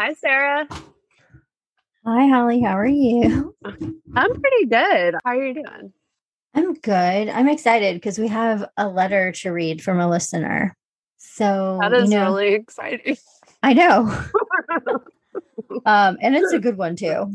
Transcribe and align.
Hi, 0.00 0.14
Sarah. 0.14 0.66
Hi, 2.06 2.26
Holly. 2.26 2.62
How 2.62 2.78
are 2.78 2.86
you? 2.86 3.54
I'm 3.66 4.40
pretty 4.40 4.64
good. 4.64 5.14
How 5.22 5.32
are 5.32 5.44
you 5.44 5.52
doing? 5.52 5.92
I'm 6.54 6.72
good. 6.72 7.28
I'm 7.28 7.50
excited 7.50 7.96
because 7.96 8.18
we 8.18 8.28
have 8.28 8.66
a 8.78 8.88
letter 8.88 9.30
to 9.32 9.50
read 9.50 9.82
from 9.82 10.00
a 10.00 10.08
listener. 10.08 10.74
So 11.18 11.80
That 11.82 11.92
is 11.92 12.10
you 12.10 12.16
know, 12.16 12.24
really 12.24 12.54
exciting. 12.54 13.18
I 13.62 13.74
know. 13.74 14.24
um, 15.84 16.16
and 16.22 16.34
it's 16.34 16.54
a 16.54 16.58
good 16.58 16.78
one 16.78 16.96
too. 16.96 17.30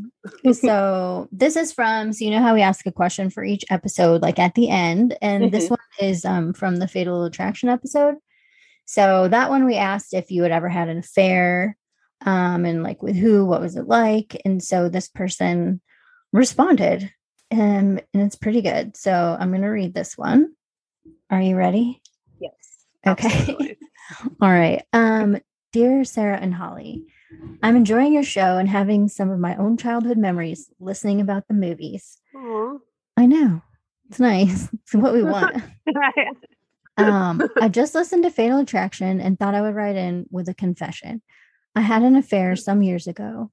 So 0.54 1.30
this 1.32 1.56
is 1.56 1.72
from 1.72 2.14
so 2.14 2.26
you 2.26 2.32
know 2.32 2.42
how 2.42 2.56
we 2.56 2.64
ask 2.64 2.88
a 2.88 2.92
question 2.92 3.30
for 3.30 3.44
each 3.44 3.64
episode, 3.70 4.24
like 4.24 4.40
at 4.40 4.56
the 4.56 4.70
end, 4.70 5.16
and 5.22 5.52
this 5.52 5.70
one 5.70 5.78
is 6.02 6.26
um 6.26 6.52
from 6.52 6.78
the 6.78 6.88
Fatal 6.88 7.26
Attraction 7.26 7.70
episode. 7.70 8.16
So 8.86 9.28
that 9.28 9.52
one 9.52 9.66
we 9.66 9.76
asked 9.76 10.16
if 10.16 10.32
you 10.32 10.42
had 10.42 10.52
ever 10.52 10.68
had 10.68 10.90
an 10.90 10.98
affair, 10.98 11.78
um, 12.26 12.66
and 12.66 12.84
like 12.84 13.02
with 13.02 13.16
who, 13.16 13.46
what 13.46 13.62
was 13.62 13.76
it 13.78 13.88
like? 13.88 14.42
And 14.44 14.62
so 14.62 14.90
this 14.90 15.08
person 15.08 15.80
responded, 16.34 17.10
um, 17.52 18.00
and 18.14 18.24
it's 18.24 18.36
pretty 18.36 18.62
good. 18.62 18.98
So 18.98 19.38
I'm 19.40 19.52
gonna 19.52 19.72
read 19.72 19.94
this 19.94 20.18
one. 20.18 20.54
Are 21.30 21.42
you 21.42 21.56
ready? 21.56 22.02
yes. 22.40 22.52
Okay. 23.08 23.78
All 24.42 24.52
right. 24.52 24.84
Um, 24.92 25.38
dear 25.72 26.04
Sarah 26.04 26.38
and 26.38 26.54
Holly, 26.54 27.06
I'm 27.64 27.76
enjoying 27.76 28.14
your 28.14 28.24
show 28.24 28.58
and 28.58 28.68
having 28.68 29.08
some 29.08 29.30
of 29.30 29.40
my 29.40 29.56
own 29.56 29.78
childhood 29.78 30.18
memories 30.18 30.70
listening 30.80 31.22
about 31.22 31.48
the 31.48 31.54
movies. 31.54 32.18
Aw. 32.36 32.78
I 33.18 33.26
know. 33.26 33.62
It's 34.10 34.20
nice. 34.20 34.70
It's 34.74 34.94
what 34.94 35.14
we 35.14 35.24
want. 35.24 35.64
Um, 36.98 37.42
I 37.60 37.68
just 37.68 37.94
listened 37.94 38.24
to 38.24 38.30
Fatal 38.30 38.60
Attraction 38.60 39.20
and 39.20 39.38
thought 39.38 39.54
I 39.54 39.60
would 39.60 39.76
write 39.76 39.98
in 39.98 40.28
with 40.32 40.48
a 40.48 40.54
confession. 40.54 41.22
I 41.76 41.82
had 41.82 42.04
an 42.04 42.16
affair 42.16 42.56
some 42.56 42.82
years 42.82 43.08
ago. 43.08 43.52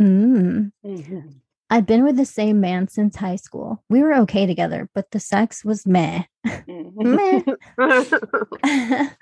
Mm. 0.00 0.72
Mhm. 0.84 1.34
I've 1.70 1.86
been 1.86 2.04
with 2.04 2.16
the 2.16 2.26
same 2.26 2.60
man 2.60 2.88
since 2.88 3.16
high 3.16 3.36
school. 3.36 3.82
We 3.88 4.02
were 4.02 4.14
okay 4.16 4.46
together, 4.46 4.88
but 4.94 5.10
the 5.10 5.20
sex 5.20 5.64
was 5.64 5.86
meh. 5.86 6.24
Mhm. 6.68 7.56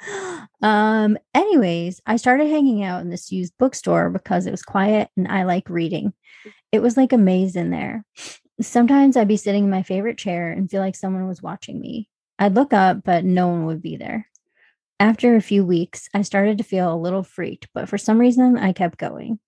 um 0.62 1.17
anyways 1.34 2.01
i 2.07 2.17
started 2.17 2.49
hanging 2.49 2.83
out 2.83 3.01
in 3.01 3.11
this 3.11 3.31
used 3.31 3.53
bookstore 3.59 4.11
because 4.11 4.47
it 4.47 4.51
was 4.51 4.62
quiet 4.62 5.09
and 5.17 5.29
i 5.29 5.45
like 5.45 5.69
reading 5.71 6.12
it 6.73 6.81
was 6.83 6.97
like 6.97 7.12
a 7.12 7.19
maze 7.19 7.55
in 7.56 7.71
there 7.71 8.05
sometimes 8.61 9.17
i'd 9.17 9.29
be 9.29 9.37
sitting 9.37 9.65
in 9.65 9.71
my 9.71 9.83
favorite 9.83 10.19
chair 10.19 10.51
and 10.51 10.71
feel 10.71 10.81
like 10.81 10.97
someone 10.97 11.29
was 11.29 11.43
watching 11.43 11.81
me 11.81 12.09
i'd 12.41 12.55
look 12.55 12.73
up 12.73 13.03
but 13.05 13.25
no 13.25 13.49
one 13.49 13.67
would 13.67 13.83
be 13.83 13.97
there 13.97 14.27
after 15.03 15.36
a 15.36 15.42
few 15.42 15.64
weeks 15.64 16.08
i 16.14 16.22
started 16.22 16.58
to 16.58 16.64
feel 16.64 16.92
a 16.92 16.97
little 16.97 17.22
freaked 17.22 17.69
but 17.75 17.89
for 17.89 17.98
some 17.98 18.19
reason 18.19 18.56
i 18.56 18.72
kept 18.72 18.98
going 18.98 19.39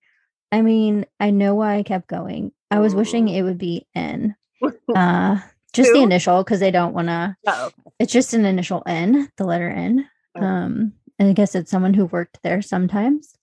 i 0.51 0.61
mean 0.61 1.05
i 1.19 1.29
know 1.29 1.55
why 1.55 1.75
i 1.75 1.83
kept 1.83 2.07
going 2.07 2.51
i 2.69 2.79
was 2.79 2.93
wishing 2.93 3.27
it 3.27 3.41
would 3.41 3.57
be 3.57 3.87
n 3.95 4.35
uh 4.95 5.39
just 5.73 5.91
the 5.91 6.01
initial 6.01 6.43
because 6.43 6.59
they 6.59 6.71
don't 6.71 6.93
want 6.93 7.07
to 7.09 7.35
oh, 7.47 7.69
it's 7.99 8.13
just 8.13 8.33
an 8.33 8.45
initial 8.45 8.83
N, 8.85 9.29
the 9.37 9.45
letter 9.45 9.69
N. 9.69 10.07
Oh. 10.35 10.43
Um, 10.43 10.93
and 11.19 11.29
I 11.29 11.33
guess 11.33 11.55
it's 11.55 11.71
someone 11.71 11.93
who 11.93 12.05
worked 12.05 12.39
there 12.43 12.61
sometimes. 12.61 13.35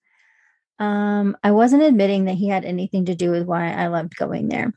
Um, 0.79 1.37
I 1.43 1.53
wasn't 1.53 1.83
admitting 1.83 2.25
that 2.25 2.35
he 2.35 2.49
had 2.49 2.65
anything 2.65 3.07
to 3.07 3.15
do 3.15 3.31
with 3.31 3.45
why 3.45 3.73
I 3.73 3.87
loved 3.87 4.17
going 4.17 4.49
there. 4.49 4.73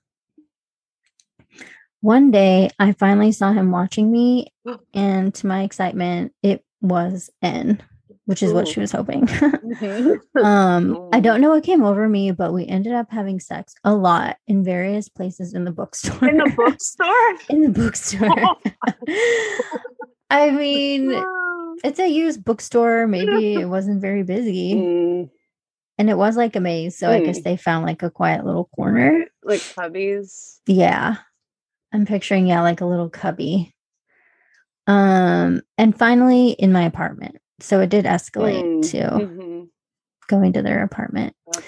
One 2.01 2.29
day, 2.29 2.69
I 2.77 2.91
finally 2.91 3.31
saw 3.31 3.51
him 3.51 3.71
watching 3.71 4.11
me, 4.11 4.53
and 4.93 5.33
to 5.35 5.47
my 5.47 5.63
excitement, 5.63 6.33
it 6.43 6.63
was 6.87 7.29
N, 7.41 7.81
which 8.25 8.41
is 8.43 8.53
what 8.53 8.67
she 8.67 8.79
was 8.79 8.91
hoping. 8.91 9.21
Mhm. 9.75 10.19
um, 10.43 11.09
I 11.11 11.19
don't 11.19 11.41
know 11.41 11.49
what 11.49 11.63
came 11.63 11.83
over 11.83 12.07
me, 12.07 12.31
but 12.31 12.53
we 12.53 12.65
ended 12.65 12.93
up 12.93 13.07
having 13.11 13.39
sex 13.39 13.73
a 13.83 13.93
lot 13.93 14.37
in 14.47 14.63
various 14.63 15.09
places 15.09 15.53
in 15.53 15.65
the 15.65 15.71
bookstore. 15.71 16.27
in 16.29 16.37
the 16.37 16.53
bookstore. 16.57 17.35
in 17.49 17.61
the 17.61 17.69
bookstore. 17.69 18.55
I 20.29 20.49
mean, 20.51 21.11
Oh. 21.13 21.75
it's 21.83 21.99
a 21.99 22.07
used 22.07 22.43
bookstore. 22.43 23.07
Maybe 23.07 23.55
it 23.55 23.65
wasn't 23.69 24.01
very 24.01 24.23
busy. 24.23 24.75
Mm, 24.75 25.29
And 25.97 26.09
it 26.09 26.17
was 26.17 26.35
like 26.37 26.55
a 26.55 26.59
maze. 26.59 26.97
So 26.97 27.11
I 27.11 27.21
guess 27.21 27.39
Mm. 27.39 27.43
they 27.43 27.57
found 27.57 27.85
like 27.85 28.01
a 28.03 28.09
quiet 28.09 28.45
little 28.45 28.69
corner. 28.75 29.25
like 29.43 29.59
cubbies. 29.61 30.59
Yeah. 30.65 31.17
I'm 31.93 32.05
picturing, 32.05 32.47
yeah, 32.47 32.61
like 32.61 32.81
a 32.81 32.85
little 32.85 33.09
cubby. 33.09 33.74
Um, 34.87 35.61
and 35.77 35.97
finally 35.97 36.49
in 36.51 36.71
my 36.71 36.83
apartment. 36.83 37.37
So 37.59 37.79
it 37.79 37.89
did 37.89 38.05
escalate 38.05 38.63
Mm, 38.63 38.91
to 38.91 38.97
mhm. 39.25 39.67
going 40.27 40.53
to 40.53 40.61
their 40.61 40.83
apartment. 40.83 41.35
Okay. 41.55 41.65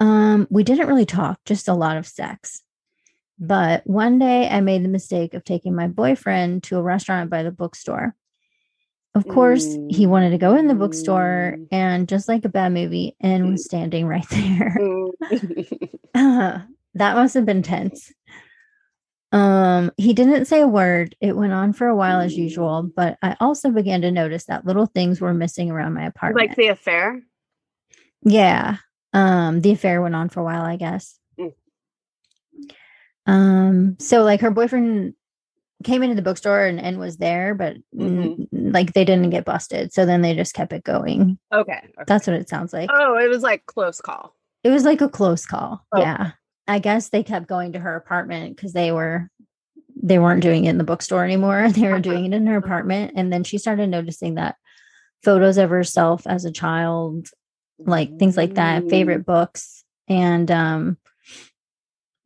Um, 0.00 0.46
we 0.50 0.62
didn't 0.64 0.86
really 0.88 1.06
talk, 1.06 1.40
just 1.44 1.68
a 1.68 1.74
lot 1.74 1.96
of 1.96 2.06
sex. 2.06 2.62
But 3.38 3.86
one 3.86 4.18
day 4.18 4.48
I 4.48 4.60
made 4.60 4.84
the 4.84 4.88
mistake 4.88 5.34
of 5.34 5.44
taking 5.44 5.74
my 5.74 5.86
boyfriend 5.86 6.64
to 6.64 6.76
a 6.76 6.82
restaurant 6.82 7.30
by 7.30 7.42
the 7.44 7.52
bookstore. 7.52 8.14
Of 9.14 9.26
course, 9.26 9.64
he 9.88 10.06
wanted 10.06 10.30
to 10.30 10.38
go 10.38 10.54
in 10.54 10.66
the 10.68 10.74
bookstore, 10.74 11.54
Mm. 11.56 11.68
and 11.72 12.08
just 12.08 12.28
like 12.28 12.44
a 12.44 12.48
bad 12.48 12.72
movie, 12.72 13.16
and 13.20 13.50
was 13.52 13.64
standing 13.64 14.06
right 14.06 14.28
there. 14.30 14.76
Mm. 14.78 15.10
that 16.94 17.14
must 17.16 17.34
have 17.34 17.46
been 17.46 17.62
tense. 17.62 18.12
Um, 19.30 19.90
he 19.98 20.14
didn't 20.14 20.46
say 20.46 20.60
a 20.62 20.66
word. 20.66 21.14
It 21.20 21.36
went 21.36 21.52
on 21.52 21.72
for 21.74 21.86
a 21.86 21.94
while 21.96 22.20
as 22.20 22.34
usual, 22.36 22.90
but 22.96 23.18
I 23.22 23.36
also 23.40 23.70
began 23.70 24.00
to 24.02 24.10
notice 24.10 24.44
that 24.44 24.64
little 24.64 24.86
things 24.86 25.20
were 25.20 25.34
missing 25.34 25.70
around 25.70 25.94
my 25.94 26.06
apartment. 26.06 26.48
like 26.48 26.56
the 26.56 26.68
affair. 26.68 27.22
Yeah. 28.22 28.76
Um, 29.12 29.60
the 29.60 29.72
affair 29.72 30.00
went 30.00 30.14
on 30.14 30.28
for 30.30 30.40
a 30.40 30.44
while, 30.44 30.62
I 30.62 30.76
guess. 30.76 31.18
Mm. 31.38 31.52
Um, 33.26 33.96
so 33.98 34.22
like 34.22 34.40
her 34.40 34.50
boyfriend 34.50 35.14
came 35.84 36.02
into 36.02 36.16
the 36.16 36.22
bookstore 36.22 36.64
and, 36.64 36.80
and 36.80 36.98
was 36.98 37.18
there, 37.18 37.54
but 37.54 37.76
n- 37.98 38.48
like 38.52 38.94
they 38.94 39.04
didn't 39.04 39.30
get 39.30 39.44
busted. 39.44 39.92
So 39.92 40.06
then 40.06 40.22
they 40.22 40.34
just 40.34 40.54
kept 40.54 40.72
it 40.72 40.84
going. 40.84 41.38
Okay. 41.52 41.72
okay. 41.72 41.92
That's 42.06 42.26
what 42.26 42.36
it 42.36 42.48
sounds 42.48 42.72
like. 42.72 42.88
oh, 42.92 43.16
it 43.18 43.28
was 43.28 43.42
like 43.42 43.66
close 43.66 44.00
call. 44.00 44.34
It 44.64 44.70
was 44.70 44.84
like 44.84 45.00
a 45.00 45.08
close 45.08 45.46
call. 45.46 45.84
Oh. 45.92 46.00
Yeah. 46.00 46.32
I 46.68 46.78
guess 46.78 47.08
they 47.08 47.22
kept 47.22 47.48
going 47.48 47.72
to 47.72 47.78
her 47.78 47.96
apartment 47.96 48.54
because 48.54 48.72
they 48.72 48.92
were 48.92 49.30
they 50.00 50.18
weren't 50.18 50.42
doing 50.42 50.64
it 50.66 50.70
in 50.70 50.78
the 50.78 50.84
bookstore 50.84 51.24
anymore. 51.24 51.68
They 51.72 51.88
were 51.88 51.98
doing 51.98 52.26
it 52.26 52.34
in 52.34 52.46
her 52.46 52.56
apartment. 52.56 53.14
And 53.16 53.32
then 53.32 53.42
she 53.42 53.58
started 53.58 53.88
noticing 53.88 54.34
that 54.34 54.56
photos 55.24 55.58
of 55.58 55.70
herself 55.70 56.26
as 56.26 56.44
a 56.44 56.52
child, 56.52 57.28
like 57.78 58.18
things 58.18 58.36
like 58.36 58.54
that, 58.54 58.88
favorite 58.88 59.26
books, 59.26 59.82
and 60.06 60.48
um 60.50 60.98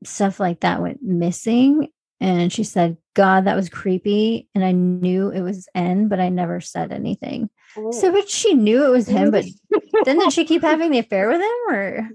stuff 0.04 0.41
like 0.41 0.60
that 0.60 0.82
went 0.82 1.03
missing. 1.03 1.88
And 2.20 2.53
she 2.53 2.62
said, 2.64 2.98
God, 3.14 3.47
that 3.47 3.56
was 3.56 3.69
creepy. 3.69 4.48
And 4.54 4.64
I 4.64 4.72
knew 4.72 5.30
it 5.30 5.41
was 5.41 5.69
N, 5.74 6.09
but 6.09 6.20
I 6.20 6.28
never 6.28 6.60
said 6.60 6.92
anything. 6.92 7.50
So, 7.74 8.09
Oh. 8.09 8.12
but 8.12 8.28
she 8.28 8.54
knew 8.54 8.84
it 8.84 8.91
was 8.91 9.09
him, 9.09 9.30
but 9.30 9.44
then 10.04 10.19
did 10.19 10.32
she 10.32 10.44
keep 10.44 10.62
having 10.62 10.91
the 10.91 10.98
affair 10.98 11.28
with 11.28 11.41
him 11.41 11.74
or 11.74 12.09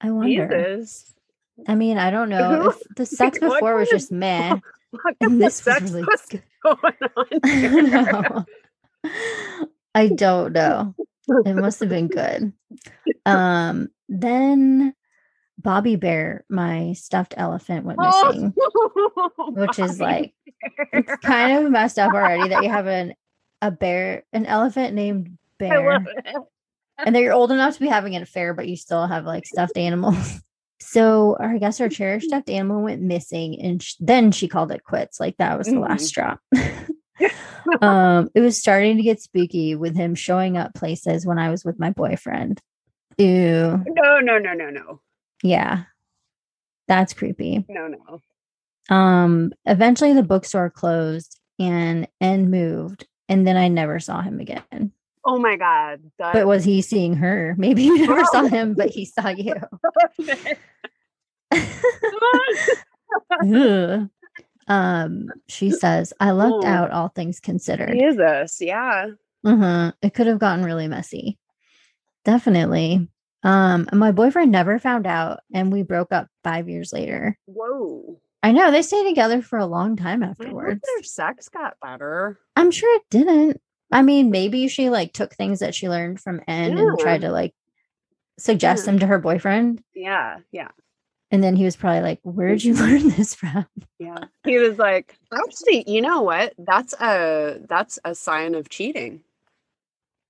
I 0.00 0.10
wonder. 0.10 0.76
Jesus. 0.78 1.12
I 1.66 1.74
mean, 1.74 1.98
I 1.98 2.10
don't 2.10 2.28
know. 2.28 2.70
If 2.70 2.82
the 2.96 3.06
sex 3.06 3.38
before 3.38 3.76
was 3.76 3.88
just 3.88 4.12
meh. 4.12 4.56
And 5.20 5.42
this 5.42 5.66
was 5.66 5.82
really 5.82 6.04
was 6.04 6.26
going 6.62 6.94
on 7.16 7.26
I 7.42 7.68
don't 7.68 7.90
know. 7.90 8.44
I 9.94 10.08
don't 10.08 10.52
know. 10.54 10.94
It 11.44 11.54
must 11.54 11.80
have 11.80 11.90
been 11.90 12.08
good. 12.08 12.52
Um, 13.26 13.88
then 14.08 14.94
Bobby 15.58 15.96
Bear, 15.96 16.44
my 16.48 16.94
stuffed 16.94 17.34
elephant, 17.36 17.84
went 17.84 17.98
missing, 17.98 18.54
Oh, 18.58 19.52
which 19.54 19.78
is 19.78 20.00
like 20.00 20.32
it's 20.92 21.12
kind 21.24 21.64
of 21.66 21.70
messed 21.70 21.98
up 21.98 22.14
already 22.14 22.48
that 22.48 22.62
you 22.62 22.70
have 22.70 22.86
an 22.86 23.14
a 23.60 23.70
bear, 23.70 24.24
an 24.32 24.46
elephant 24.46 24.94
named 24.94 25.36
Bear, 25.58 26.06
and 26.98 27.14
that 27.14 27.20
you're 27.20 27.32
old 27.32 27.50
enough 27.50 27.74
to 27.74 27.80
be 27.80 27.88
having 27.88 28.14
an 28.14 28.22
affair, 28.22 28.54
but 28.54 28.68
you 28.68 28.76
still 28.76 29.06
have 29.06 29.26
like 29.26 29.44
stuffed 29.44 29.76
animals. 29.76 30.40
So 30.80 31.36
I 31.40 31.58
guess 31.58 31.78
her 31.78 31.88
cherished 31.88 32.28
stuffed 32.28 32.50
animal 32.50 32.82
went 32.82 33.02
missing, 33.02 33.60
and 33.60 33.82
sh- 33.82 33.94
then 33.98 34.30
she 34.32 34.48
called 34.48 34.70
it 34.72 34.84
quits. 34.84 35.18
Like 35.18 35.36
that 35.38 35.56
was 35.58 35.68
the 35.68 35.80
last 35.80 36.06
straw. 36.06 36.36
um, 37.80 38.28
it 38.34 38.40
was 38.40 38.58
starting 38.58 38.96
to 38.98 39.02
get 39.02 39.20
spooky 39.20 39.74
with 39.74 39.96
him 39.96 40.14
showing 40.14 40.56
up 40.56 40.74
places 40.74 41.24
when 41.26 41.38
I 41.38 41.50
was 41.50 41.64
with 41.64 41.78
my 41.78 41.90
boyfriend. 41.90 42.60
Ew, 43.18 43.82
No, 43.86 44.20
no, 44.20 44.38
no, 44.38 44.52
no, 44.52 44.68
no, 44.68 45.00
yeah, 45.42 45.84
that's 46.86 47.14
creepy. 47.14 47.64
no, 47.68 47.88
no. 47.88 48.20
Um, 48.94 49.52
eventually 49.64 50.12
the 50.12 50.22
bookstore 50.22 50.70
closed 50.70 51.40
and 51.58 52.06
and 52.20 52.50
moved, 52.50 53.06
and 53.30 53.46
then 53.46 53.56
I 53.56 53.68
never 53.68 53.98
saw 53.98 54.20
him 54.20 54.38
again. 54.40 54.92
Oh 55.26 55.38
my 55.40 55.56
god. 55.56 56.00
That, 56.18 56.32
But 56.34 56.46
was 56.46 56.64
he 56.64 56.80
seeing 56.82 57.14
her? 57.16 57.54
Maybe 57.58 57.82
you 57.82 58.06
never 58.06 58.24
saw 58.26 58.44
him, 58.44 58.74
but 58.74 58.90
he 58.90 59.04
saw 59.04 59.28
you. 59.28 59.54
Um, 64.68 65.28
she 65.48 65.70
says, 65.70 66.12
I 66.18 66.32
lucked 66.32 66.64
Oh. 66.64 66.68
out, 66.68 66.90
all 66.90 67.06
things 67.08 67.38
considered. 67.38 67.92
Jesus, 67.96 68.60
yeah. 68.60 69.10
Uh-huh. 69.44 69.92
It 70.02 70.12
could 70.12 70.26
have 70.26 70.40
gotten 70.40 70.64
really 70.64 70.88
messy. 70.88 71.38
Definitely. 72.24 73.08
Um, 73.44 73.88
my 73.92 74.10
boyfriend 74.10 74.50
never 74.50 74.80
found 74.80 75.06
out, 75.06 75.38
and 75.54 75.72
we 75.72 75.84
broke 75.84 76.10
up 76.10 76.26
five 76.42 76.68
years 76.68 76.92
later. 76.92 77.38
Whoa. 77.46 78.18
I 78.42 78.50
know 78.50 78.72
they 78.72 78.82
stayed 78.82 79.06
together 79.06 79.40
for 79.40 79.56
a 79.56 79.66
long 79.66 79.94
time 79.94 80.24
afterwards. 80.24 80.80
their 80.84 81.04
sex 81.04 81.48
got 81.48 81.76
better. 81.80 82.40
I'm 82.56 82.72
sure 82.72 82.92
it 82.96 83.02
didn't. 83.08 83.60
I 83.92 84.02
mean, 84.02 84.30
maybe 84.30 84.68
she 84.68 84.90
like 84.90 85.12
took 85.12 85.34
things 85.34 85.60
that 85.60 85.74
she 85.74 85.88
learned 85.88 86.20
from 86.20 86.40
N 86.48 86.76
and 86.76 86.98
tried 86.98 87.20
to 87.22 87.30
like 87.30 87.54
suggest 88.38 88.82
Yeah. 88.82 88.86
them 88.92 88.98
to 89.00 89.06
her 89.06 89.18
boyfriend. 89.18 89.82
Yeah, 89.94 90.38
yeah, 90.52 90.68
And 91.30 91.42
then 91.42 91.56
he 91.56 91.64
was 91.64 91.76
probably 91.76 92.00
like, 92.02 92.20
"Where'd 92.22 92.62
you 92.64 92.74
learn 92.82 93.08
this 93.10 93.34
from? 93.34 93.66
yeah. 93.98 94.24
He 94.44 94.58
was 94.58 94.76
like, 94.78 95.16
actually, 95.32 95.84
you 95.86 96.00
know 96.02 96.22
what? 96.22 96.52
That's 96.58 96.92
a 97.00 97.60
that's 97.68 97.98
a 98.04 98.14
sign 98.14 98.54
of 98.54 98.68
cheating. 98.68 99.22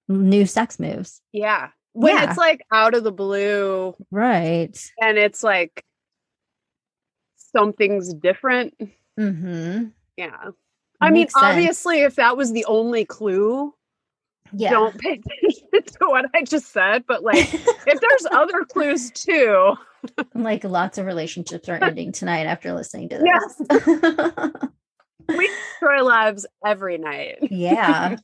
New 0.09 0.47
sex 0.47 0.79
moves. 0.79 1.21
Yeah. 1.33 1.71
When 1.95 2.15
Yeah. 2.15 2.29
it's 2.29 2.39
like 2.39 2.61
out 2.71 2.95
of 2.95 3.03
the 3.05 3.11
blue 3.13 3.97
Right. 4.11 4.79
and 5.01 5.17
it's 5.19 5.43
like 5.43 5.83
something's 7.37 8.13
different. 8.15 8.75
Mm-hmm. 9.19 9.87
Yeah. 10.17 10.51
I 11.01 11.11
mean, 11.11 11.29
sense. 11.29 11.43
obviously, 11.45 12.03
if 12.03 12.17
that 12.17 12.37
was 12.37 12.53
the 12.53 12.65
only 12.67 13.05
clue, 13.05 13.75
Yeah. 14.53 14.71
don't 14.71 14.97
pay 14.99 15.13
attention 15.21 15.69
to 15.73 16.09
what 16.09 16.27
I 16.35 16.43
just 16.43 16.73
said. 16.73 17.05
But 17.07 17.23
like, 17.23 17.53
if 17.53 18.01
there's 18.01 18.27
other 18.33 18.65
clues 18.65 19.11
too, 19.11 19.75
like 20.35 20.65
lots 20.65 20.99
of 20.99 21.07
relationships 21.07 21.69
are 21.69 21.83
ending 21.83 22.13
tonight 22.13 22.47
after 22.47 22.73
listening 22.73 23.09
to 23.11 23.23
Yes. 23.25 23.63
this. 23.69 24.53
we 25.37 25.49
destroy 25.49 26.05
lives 26.05 26.47
every 26.65 26.99
night. 26.99 27.39
yeah. 27.51 28.15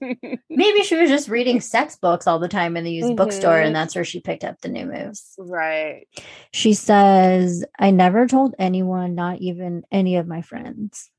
Maybe 0.49 0.83
she 0.85 0.95
was 0.97 1.11
just 1.11 1.29
reading 1.29 1.61
sex 1.61 1.97
books 1.97 2.29
all 2.29 2.39
the 2.39 2.47
time 2.49 2.77
in 2.77 2.85
the 2.85 2.93
used 2.93 3.17
bookstore, 3.17 3.57
Mhm. 3.57 3.67
and 3.67 3.75
that's 3.77 3.97
where 3.97 4.05
she 4.05 4.21
picked 4.21 4.45
up 4.45 4.61
the 4.61 4.69
new 4.69 4.87
moves. 4.87 5.35
right. 5.39 6.07
She 6.53 6.75
says, 6.75 7.65
I 7.79 7.91
never 7.91 8.29
told 8.29 8.55
anyone, 8.59 9.17
not 9.17 9.39
even 9.41 9.83
any 9.91 10.15
of 10.17 10.29
my 10.29 10.43
friends. 10.43 11.11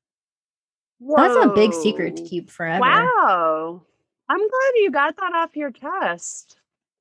That's 1.16 1.46
a 1.46 1.50
big 1.50 1.74
secret 1.74 2.16
to 2.18 2.24
keep 2.24 2.50
forever. 2.50 2.82
Wow. 2.82 3.82
I'm 4.30 4.40
glad 4.40 4.72
you 4.76 4.92
got 4.92 5.16
that 5.18 5.34
off 5.34 5.56
your 5.56 5.72
chest. 5.72 6.58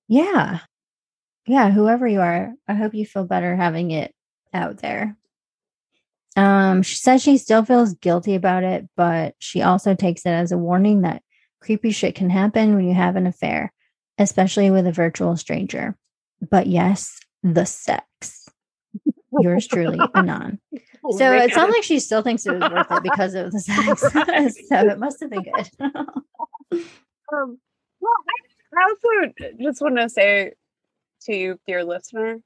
Yeah. 0.08 0.60
Yeah. 1.46 1.70
Whoever 1.70 2.06
you 2.06 2.20
are, 2.20 2.52
I 2.69 2.75
hope 2.75 2.94
you 2.94 3.06
feel 3.06 3.25
better 3.25 3.56
having 3.56 3.90
it 3.90 4.14
out 4.52 4.78
there. 4.78 5.16
Um, 6.37 6.82
she 6.82 6.96
says 6.96 7.22
she 7.22 7.37
still 7.38 7.64
feels 7.64 7.94
guilty 7.94 8.34
about 8.34 8.64
it, 8.64 8.88
but 8.96 9.34
she 9.38 9.62
also 9.62 9.94
takes 9.94 10.22
it 10.25 10.31
as 10.31 10.50
a 10.50 10.58
warning 10.58 11.02
that 11.02 11.22
creepy 11.60 11.90
shit 11.90 12.14
can 12.14 12.31
happen 12.31 12.75
when 12.75 12.87
you 12.87 12.94
have 12.94 13.16
an 13.16 13.26
affair, 13.26 13.72
especially 14.19 14.70
with 14.70 14.87
a 14.87 14.93
virtual 14.93 15.37
stranger. 15.37 15.96
But 16.40 16.66
yes, 16.66 17.20
the 17.43 17.64
sex. 17.66 18.49
Yours 19.40 19.66
truly, 19.66 20.00
Anon. 20.14 20.60
So 21.10 21.19
man. 21.19 21.43
it 21.43 21.52
sounds 21.52 21.72
like 21.75 21.82
she 21.82 21.99
still 21.99 22.22
thinks 22.22 22.46
it 22.46 22.52
was 22.60 22.70
worth 22.70 22.87
it 22.93 23.02
because 23.02 23.34
of 23.34 23.50
the 23.50 23.58
sex. 23.60 24.02
Right. 24.14 24.52
so 24.52 24.76
it 24.88 24.99
must 24.99 25.19
have 25.20 25.31
been 25.31 25.43
good. 25.43 25.69
Um, 27.32 27.58
well, 28.00 28.12
I, 28.28 28.78
I 28.78 28.84
also 28.88 29.54
just 29.60 29.81
want 29.82 29.96
to 29.99 30.08
say 30.08 30.52
to 31.22 31.37
you, 31.37 31.58
dear 31.66 31.84
listener, 31.84 32.38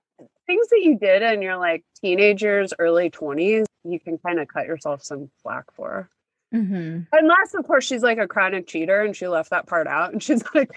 things 0.47 0.69
that 0.69 0.81
you 0.83 0.99
did 0.99 1.23
in 1.23 1.43
your 1.43 1.57
like 1.59 1.85
teenagers, 2.01 2.73
early 2.79 3.11
20s, 3.11 3.67
you 3.85 4.01
can 4.01 4.17
kind 4.19 4.41
of 4.41 4.49
cut 4.49 4.67
yourself 4.67 5.03
some 5.03 5.31
slack 5.43 5.65
for. 5.75 6.09
hmm 6.53 7.01
Unless, 7.13 7.55
of 7.55 7.67
course, 7.67 7.85
she's 7.85 8.03
like 8.03 8.19
a 8.19 8.27
chronic 8.27 8.67
cheater 8.67 9.03
and 9.03 9.15
she 9.15 9.29
left 9.29 9.51
that 9.51 9.67
part 9.67 9.87
out 9.87 10.13
and 10.13 10.23
she's 10.23 10.43
like, 10.55 10.71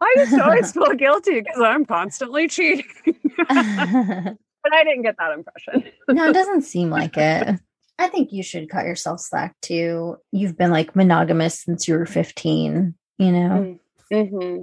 I 0.00 0.14
just 0.16 0.40
always 0.40 0.72
feel 0.72 0.94
guilty 0.94 1.40
because 1.42 1.60
I'm 1.60 1.84
constantly 1.84 2.48
cheating. 2.48 2.86
But 4.62 4.74
I 4.74 4.84
didn't 4.84 5.02
get 5.02 5.16
that 5.18 5.32
impression. 5.32 5.92
no, 6.08 6.28
it 6.28 6.32
doesn't 6.32 6.62
seem 6.62 6.90
like 6.90 7.16
it. 7.16 7.60
I 7.98 8.08
think 8.08 8.32
you 8.32 8.42
should 8.42 8.70
cut 8.70 8.86
yourself 8.86 9.20
slack 9.20 9.54
too. 9.60 10.16
You've 10.32 10.56
been 10.56 10.70
like 10.70 10.96
monogamous 10.96 11.60
since 11.60 11.86
you 11.86 11.94
were 11.94 12.06
15, 12.06 12.94
you 13.18 13.32
know? 13.32 13.78
Mm-hmm. 14.12 14.62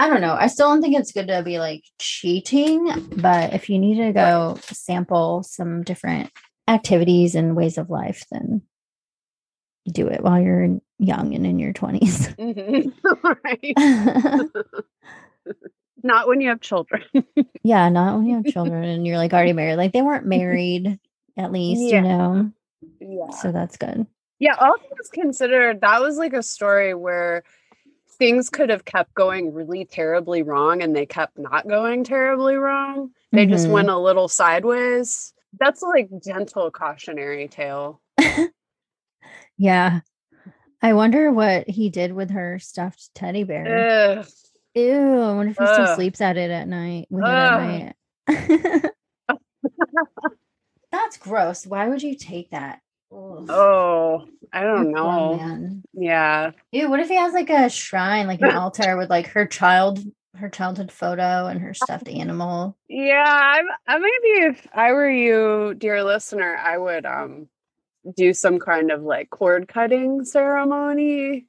I 0.00 0.08
don't 0.08 0.20
know. 0.20 0.34
I 0.38 0.46
still 0.46 0.68
don't 0.68 0.80
think 0.80 0.96
it's 0.96 1.12
good 1.12 1.28
to 1.28 1.42
be 1.42 1.58
like 1.58 1.84
cheating, 1.98 3.10
but 3.16 3.52
if 3.52 3.68
you 3.68 3.78
need 3.78 3.96
to 3.96 4.12
go 4.12 4.58
sample 4.62 5.42
some 5.42 5.82
different 5.82 6.30
activities 6.68 7.34
and 7.34 7.56
ways 7.56 7.78
of 7.78 7.90
life, 7.90 8.24
then 8.30 8.62
do 9.90 10.08
it 10.08 10.22
while 10.22 10.40
you're 10.40 10.80
young 10.98 11.34
and 11.34 11.46
in 11.46 11.58
your 11.58 11.72
20s. 11.72 12.34
Mm-hmm. 12.36 13.26
right. 13.44 14.84
Not 16.08 16.26
when 16.26 16.40
you 16.40 16.48
have 16.48 16.62
children. 16.62 17.02
yeah, 17.62 17.90
not 17.90 18.16
when 18.16 18.26
you 18.26 18.36
have 18.36 18.46
children 18.46 18.82
and 18.82 19.06
you're 19.06 19.18
like 19.18 19.34
already 19.34 19.52
married. 19.52 19.76
Like 19.76 19.92
they 19.92 20.00
weren't 20.00 20.24
married, 20.24 20.98
at 21.36 21.52
least, 21.52 21.82
Yeah. 21.82 21.96
you 21.96 22.02
know? 22.02 22.50
Yeah. 22.98 23.30
So 23.36 23.52
that's 23.52 23.76
good. 23.76 24.06
Yeah, 24.38 24.54
all 24.58 24.78
things 24.78 25.10
considered, 25.12 25.82
that 25.82 26.00
was 26.00 26.16
like 26.16 26.32
a 26.32 26.42
story 26.42 26.94
where 26.94 27.42
things 28.18 28.48
could 28.48 28.70
have 28.70 28.86
kept 28.86 29.12
going 29.12 29.52
really 29.52 29.84
terribly 29.84 30.42
wrong 30.42 30.82
and 30.82 30.96
they 30.96 31.04
kept 31.04 31.38
not 31.38 31.68
going 31.68 32.04
terribly 32.04 32.56
wrong. 32.56 33.10
They 33.32 33.44
just 33.44 33.66
Mhm. 33.68 33.72
went 33.72 33.90
a 33.90 33.98
little 33.98 34.28
sideways. 34.28 35.34
That's 35.60 35.82
like 35.82 36.08
gentle 36.24 36.70
cautionary 36.70 37.48
tale. 37.48 38.00
Yeah. 39.58 40.00
I 40.80 40.92
wonder 40.92 41.32
what 41.32 41.68
he 41.68 41.90
did 41.90 42.12
with 42.12 42.30
her 42.30 42.58
stuffed 42.60 43.10
teddy 43.14 43.42
bear. 43.44 44.20
Ugh. 44.20 44.26
Ew, 44.78 45.20
I 45.22 45.34
wonder 45.34 45.50
if 45.50 45.58
he 45.58 45.66
still 45.66 45.84
Ugh. 45.84 45.96
sleeps 45.96 46.20
at 46.20 46.36
it 46.36 46.50
at 46.50 46.68
night. 46.68 47.06
With 47.10 47.24
Ugh. 47.26 47.94
it 48.28 48.28
at 48.28 48.74
night. 48.76 48.92
That's 50.92 51.16
gross. 51.18 51.66
Why 51.66 51.88
would 51.88 52.02
you 52.02 52.14
take 52.14 52.50
that? 52.50 52.80
Ugh. 53.12 53.46
Oh, 53.48 54.26
I 54.52 54.62
don't 54.62 54.94
Poor 54.94 55.12
know. 55.12 55.36
man. 55.36 55.82
Yeah. 55.94 56.52
Ew, 56.72 56.90
what 56.90 57.00
if 57.00 57.08
he 57.08 57.16
has 57.16 57.32
like 57.32 57.50
a 57.50 57.68
shrine, 57.68 58.26
like 58.26 58.40
an 58.40 58.50
altar 58.56 58.96
with 58.96 59.10
like 59.10 59.28
her 59.28 59.46
child, 59.46 60.00
her 60.36 60.48
childhood 60.48 60.92
photo 60.92 61.46
and 61.46 61.60
her 61.60 61.74
stuffed 61.74 62.08
animal? 62.08 62.76
Yeah, 62.88 63.24
I, 63.26 63.62
I 63.86 63.98
maybe 63.98 64.46
if 64.46 64.66
I 64.72 64.92
were 64.92 65.10
you, 65.10 65.74
dear 65.74 66.04
listener, 66.04 66.56
I 66.56 66.78
would 66.78 67.04
um 67.04 67.48
do 68.16 68.32
some 68.32 68.58
kind 68.58 68.90
of 68.90 69.02
like 69.02 69.28
cord 69.30 69.68
cutting 69.68 70.24
ceremony 70.24 71.46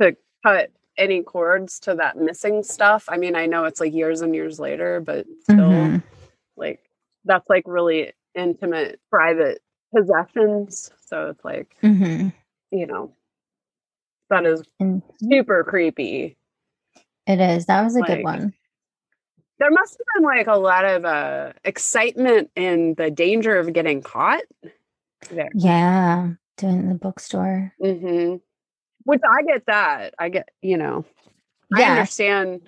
to 0.00 0.16
cut 0.44 0.70
any 0.96 1.22
cords 1.22 1.80
to 1.80 1.94
that 1.96 2.16
missing 2.16 2.62
stuff. 2.62 3.04
I 3.08 3.16
mean, 3.16 3.34
I 3.36 3.46
know 3.46 3.64
it's 3.64 3.80
like 3.80 3.92
years 3.94 4.20
and 4.20 4.34
years 4.34 4.60
later, 4.60 5.00
but 5.00 5.26
still 5.42 5.56
Mhm. 5.70 6.02
like 6.56 6.80
that's 7.24 7.48
like 7.48 7.64
really 7.66 8.12
intimate 8.34 9.00
private 9.10 9.62
possessions. 9.94 10.90
So 11.06 11.28
it's 11.30 11.44
like, 11.44 11.76
Mhm. 11.82 12.32
you 12.70 12.86
know, 12.86 13.12
that 14.30 14.44
is 14.46 14.62
super 15.22 15.64
creepy. 15.64 16.36
it 17.26 17.40
is. 17.40 17.66
That 17.66 17.82
was 17.84 17.94
a 17.96 18.02
good 18.02 18.24
one. 18.24 18.52
There 19.58 19.70
must 19.70 19.92
have 19.96 20.06
been 20.16 20.24
like 20.24 20.48
a 20.48 20.56
lot 20.58 20.84
of 20.84 21.04
uh 21.04 21.52
excitement 21.64 22.50
in 22.56 22.94
the 22.94 23.10
danger 23.12 23.58
of 23.58 23.72
getting 23.72 24.02
caught 24.02 24.42
there. 25.30 25.50
Yeah. 25.54 26.30
Doing 26.56 26.88
the 26.88 26.94
bookstore. 26.96 27.72
hmm 27.80 28.36
Which 29.04 29.20
I 29.28 29.42
get 29.42 29.66
that. 29.66 30.14
I 30.18 30.28
get, 30.28 30.48
you 30.60 30.76
know, 30.76 31.04
I 31.74 31.82
understand. 31.84 32.60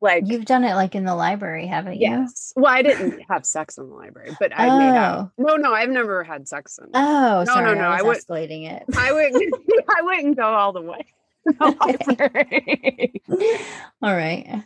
Like, 0.00 0.24
You've 0.28 0.44
done 0.44 0.62
it 0.62 0.74
like 0.74 0.94
in 0.94 1.04
the 1.04 1.14
library, 1.16 1.66
haven't 1.66 1.94
you? 1.94 2.02
yes. 2.08 2.52
Well, 2.54 2.72
I 2.72 2.82
didn't 2.82 3.20
have 3.28 3.44
sex 3.44 3.78
in 3.78 3.88
the 3.88 3.94
library, 3.96 4.30
but 4.38 4.52
I 4.56 4.66
made 4.78 4.96
out. 4.96 5.30
Oh. 5.38 5.42
No, 5.42 5.56
no, 5.56 5.72
I've 5.74 5.88
never 5.88 6.22
had 6.22 6.46
sex 6.46 6.78
in. 6.78 6.86
Oh, 6.94 7.00
No, 7.00 7.38
no, 7.40 7.44
sorry. 7.52 7.74
no, 7.78 7.84
I 7.84 7.98
I 7.98 8.02
was 8.02 8.24
would- 8.28 8.36
escalating 8.36 8.70
it. 8.70 8.84
I 8.96 9.12
wouldn't. 9.12 9.54
I 9.88 10.02
wouldn't 10.02 10.36
go 10.36 10.44
all 10.44 10.72
the 10.72 10.82
way. 10.82 11.04
the 11.44 11.76
library. 11.80 13.22
All 14.02 14.14
right. 14.14 14.62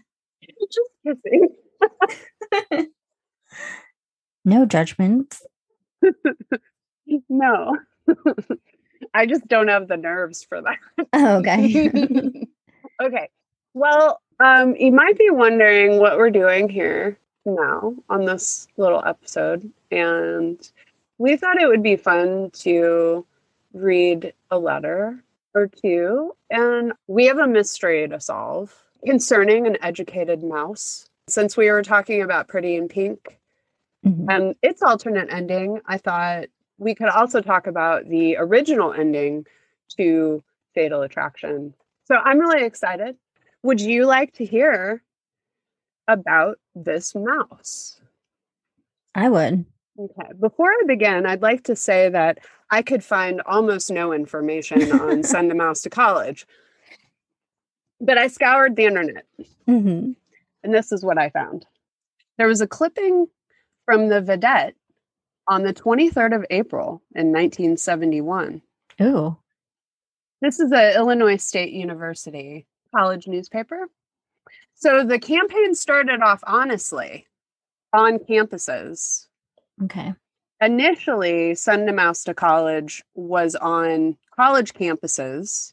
Just 0.70 0.90
kissing. 1.06 2.88
No 4.44 4.66
judgment. 4.66 5.38
No, 7.28 7.76
I 9.14 9.26
just 9.26 9.46
don't 9.48 9.68
have 9.68 9.88
the 9.88 9.96
nerves 9.96 10.44
for 10.44 10.60
that. 10.62 11.06
Oh, 11.12 11.36
okay. 11.38 11.90
okay. 13.02 13.28
Well, 13.74 14.20
um, 14.40 14.74
you 14.76 14.92
might 14.92 15.18
be 15.18 15.30
wondering 15.30 15.98
what 15.98 16.18
we're 16.18 16.30
doing 16.30 16.68
here 16.68 17.18
now 17.44 17.94
on 18.08 18.24
this 18.24 18.66
little 18.76 19.02
episode. 19.04 19.70
And 19.90 20.58
we 21.18 21.36
thought 21.36 21.60
it 21.60 21.68
would 21.68 21.82
be 21.82 21.96
fun 21.96 22.50
to 22.54 23.26
read 23.72 24.32
a 24.50 24.58
letter 24.58 25.22
or 25.54 25.68
two. 25.68 26.34
And 26.50 26.92
we 27.06 27.26
have 27.26 27.38
a 27.38 27.46
mystery 27.46 28.08
to 28.08 28.20
solve 28.20 28.74
concerning 29.04 29.66
an 29.66 29.76
educated 29.82 30.42
mouse. 30.42 31.08
Since 31.28 31.56
we 31.56 31.70
were 31.70 31.82
talking 31.82 32.22
about 32.22 32.48
Pretty 32.48 32.76
in 32.76 32.88
Pink 32.88 33.38
Mhm. 34.04 34.26
and 34.28 34.54
its 34.62 34.82
alternate 34.82 35.32
ending, 35.32 35.80
I 35.86 35.96
thought 35.98 36.46
we 36.82 36.94
could 36.94 37.08
also 37.08 37.40
talk 37.40 37.66
about 37.66 38.08
the 38.08 38.36
original 38.36 38.92
ending 38.92 39.46
to 39.96 40.42
Fatal 40.74 41.02
Attraction. 41.02 41.74
So 42.06 42.16
I'm 42.16 42.38
really 42.38 42.64
excited. 42.64 43.16
Would 43.62 43.80
you 43.80 44.06
like 44.06 44.32
to 44.34 44.44
hear 44.44 45.02
about 46.08 46.58
this 46.74 47.14
mouse? 47.14 48.00
I 49.14 49.28
would. 49.28 49.64
Okay. 49.98 50.32
Before 50.40 50.70
I 50.70 50.82
begin, 50.86 51.26
I'd 51.26 51.42
like 51.42 51.64
to 51.64 51.76
say 51.76 52.08
that 52.08 52.38
I 52.70 52.82
could 52.82 53.04
find 53.04 53.40
almost 53.42 53.90
no 53.90 54.12
information 54.12 54.90
on 54.92 55.22
Send 55.22 55.52
a 55.52 55.54
Mouse 55.54 55.82
to 55.82 55.90
College, 55.90 56.46
but 58.00 58.18
I 58.18 58.26
scoured 58.26 58.76
the 58.76 58.86
internet 58.86 59.24
hmm 59.66 60.12
and 60.64 60.72
this 60.72 60.92
is 60.92 61.04
what 61.04 61.18
I 61.18 61.28
found. 61.30 61.66
There 62.38 62.46
was 62.46 62.60
a 62.60 62.66
clipping 62.66 63.26
from 63.84 64.08
the 64.08 64.20
Vidette 64.20 64.74
on 65.48 65.62
the 65.62 65.74
23rd 65.74 66.36
of 66.36 66.46
April 66.50 67.02
in 67.14 67.32
1971. 67.32 68.62
Ooh. 69.00 69.36
This 70.40 70.60
is 70.60 70.70
the 70.70 70.94
Illinois 70.96 71.36
State 71.36 71.72
University 71.72 72.66
college 72.94 73.26
newspaper. 73.26 73.88
So 74.74 75.04
the 75.04 75.18
campaign 75.18 75.74
started 75.74 76.20
off 76.22 76.42
honestly 76.46 77.26
on 77.92 78.18
campuses. 78.18 79.26
Okay. 79.84 80.14
Initially, 80.60 81.54
Send 81.54 81.88
a 81.88 81.92
Mouse 81.92 82.24
to 82.24 82.34
College 82.34 83.02
was 83.14 83.54
on 83.56 84.16
college 84.36 84.74
campuses, 84.74 85.72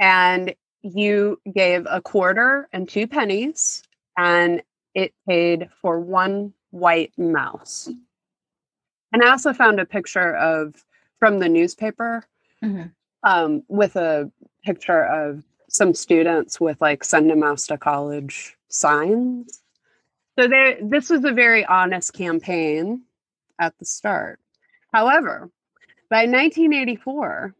and 0.00 0.54
you 0.82 1.40
gave 1.52 1.86
a 1.88 2.00
quarter 2.00 2.68
and 2.72 2.88
two 2.88 3.06
pennies, 3.06 3.82
and 4.16 4.62
it 4.94 5.14
paid 5.28 5.68
for 5.80 6.00
one 6.00 6.52
white 6.70 7.12
mouse. 7.16 7.88
And 9.14 9.22
I 9.22 9.30
also 9.30 9.52
found 9.52 9.78
a 9.78 9.86
picture 9.86 10.34
of 10.34 10.84
from 11.20 11.38
the 11.38 11.48
newspaper 11.48 12.24
Mhm. 12.64 12.90
um, 13.22 13.62
with 13.68 13.94
a 13.94 14.28
picture 14.64 15.04
of 15.04 15.44
some 15.68 15.94
students 15.94 16.60
with 16.60 16.80
like 16.80 17.04
send 17.04 17.30
a 17.30 17.36
mouse 17.36 17.68
to 17.68 17.78
college 17.78 18.56
signs. 18.68 19.62
So 20.36 20.48
there, 20.48 20.78
this 20.82 21.10
was 21.10 21.24
a 21.24 21.30
very 21.30 21.64
honest 21.64 22.12
campaign 22.12 23.02
at 23.60 23.78
the 23.78 23.84
start. 23.84 24.40
However, 24.92 25.48
by 26.10 26.26
1984, 26.26 27.54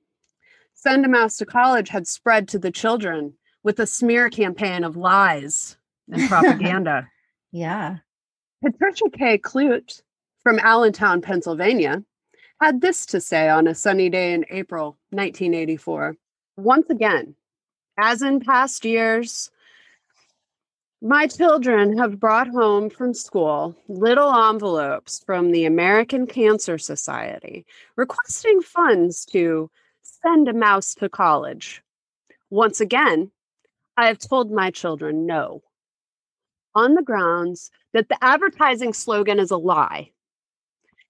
Send 0.76 1.06
a 1.06 1.08
Mouse 1.08 1.36
to 1.36 1.46
College 1.46 1.88
had 1.88 2.08
spread 2.08 2.48
to 2.48 2.58
the 2.58 2.72
children 2.72 3.34
with 3.62 3.78
a 3.78 3.86
smear 3.86 4.28
campaign 4.28 4.82
of 4.82 4.96
lies 4.96 5.76
and 6.10 6.20
propaganda. 6.28 7.08
Yeah. 7.52 7.98
Patricia 8.60 9.08
K. 9.10 9.38
Clute 9.38 10.02
from 10.44 10.60
Allentown, 10.60 11.22
Pennsylvania, 11.22 12.04
had 12.60 12.82
this 12.82 13.06
to 13.06 13.20
say 13.20 13.48
on 13.48 13.66
a 13.66 13.74
sunny 13.74 14.10
day 14.10 14.32
in 14.32 14.44
April 14.50 14.98
1984. 15.10 16.16
Once 16.56 16.88
again, 16.90 17.34
as 17.98 18.22
in 18.22 18.40
past 18.40 18.84
years, 18.84 19.50
my 21.00 21.26
children 21.26 21.98
have 21.98 22.20
brought 22.20 22.48
home 22.48 22.88
from 22.90 23.12
school 23.14 23.74
little 23.88 24.32
envelopes 24.32 25.22
from 25.24 25.50
the 25.50 25.64
American 25.64 26.26
Cancer 26.26 26.78
Society 26.78 27.66
requesting 27.96 28.60
funds 28.60 29.24
to 29.26 29.70
send 30.02 30.48
a 30.48 30.52
mouse 30.52 30.94
to 30.94 31.08
college. 31.08 31.82
Once 32.50 32.80
again, 32.80 33.30
I 33.96 34.06
have 34.06 34.18
told 34.18 34.50
my 34.50 34.70
children 34.70 35.26
no 35.26 35.62
on 36.74 36.94
the 36.94 37.02
grounds 37.02 37.70
that 37.92 38.08
the 38.08 38.22
advertising 38.22 38.92
slogan 38.92 39.38
is 39.38 39.50
a 39.50 39.56
lie. 39.56 40.10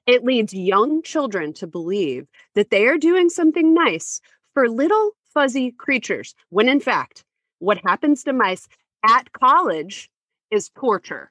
It 0.06 0.24
leads 0.24 0.52
young 0.54 1.02
children 1.02 1.52
to 1.54 1.66
believe 1.66 2.26
that 2.54 2.70
they 2.70 2.86
are 2.86 2.98
doing 2.98 3.28
something 3.30 3.74
nice 3.74 4.20
for 4.52 4.68
little 4.68 5.12
fuzzy 5.32 5.72
creatures, 5.72 6.34
when 6.50 6.68
in 6.68 6.80
fact, 6.80 7.24
what 7.58 7.80
happens 7.84 8.24
to 8.24 8.32
mice 8.32 8.68
at 9.08 9.32
college 9.32 10.10
is 10.50 10.70
torture. 10.70 11.30